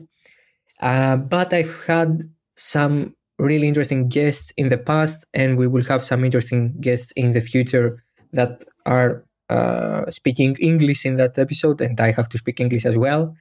[0.80, 2.22] Uh, but I've had
[2.56, 7.32] some really interesting guests in the past, and we will have some interesting guests in
[7.32, 8.02] the future
[8.32, 12.96] that are uh, speaking English in that episode, and I have to speak English as
[12.96, 13.34] well.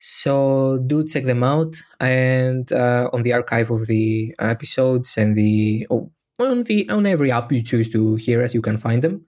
[0.00, 5.86] So do check them out, and uh, on the archive of the episodes and the
[5.90, 9.26] oh, on the on every app you choose to hear us, you can find them.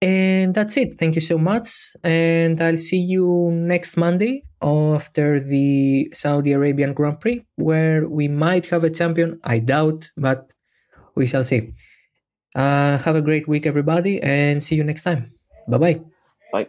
[0.00, 0.94] And that's it.
[0.94, 1.68] Thank you so much,
[2.02, 8.66] and I'll see you next Monday after the Saudi Arabian Grand Prix, where we might
[8.70, 9.38] have a champion.
[9.44, 10.50] I doubt, but
[11.14, 11.74] we shall see.
[12.54, 15.26] Uh, have a great week, everybody, and see you next time.
[15.68, 16.00] Bye bye.
[16.52, 16.68] Bye.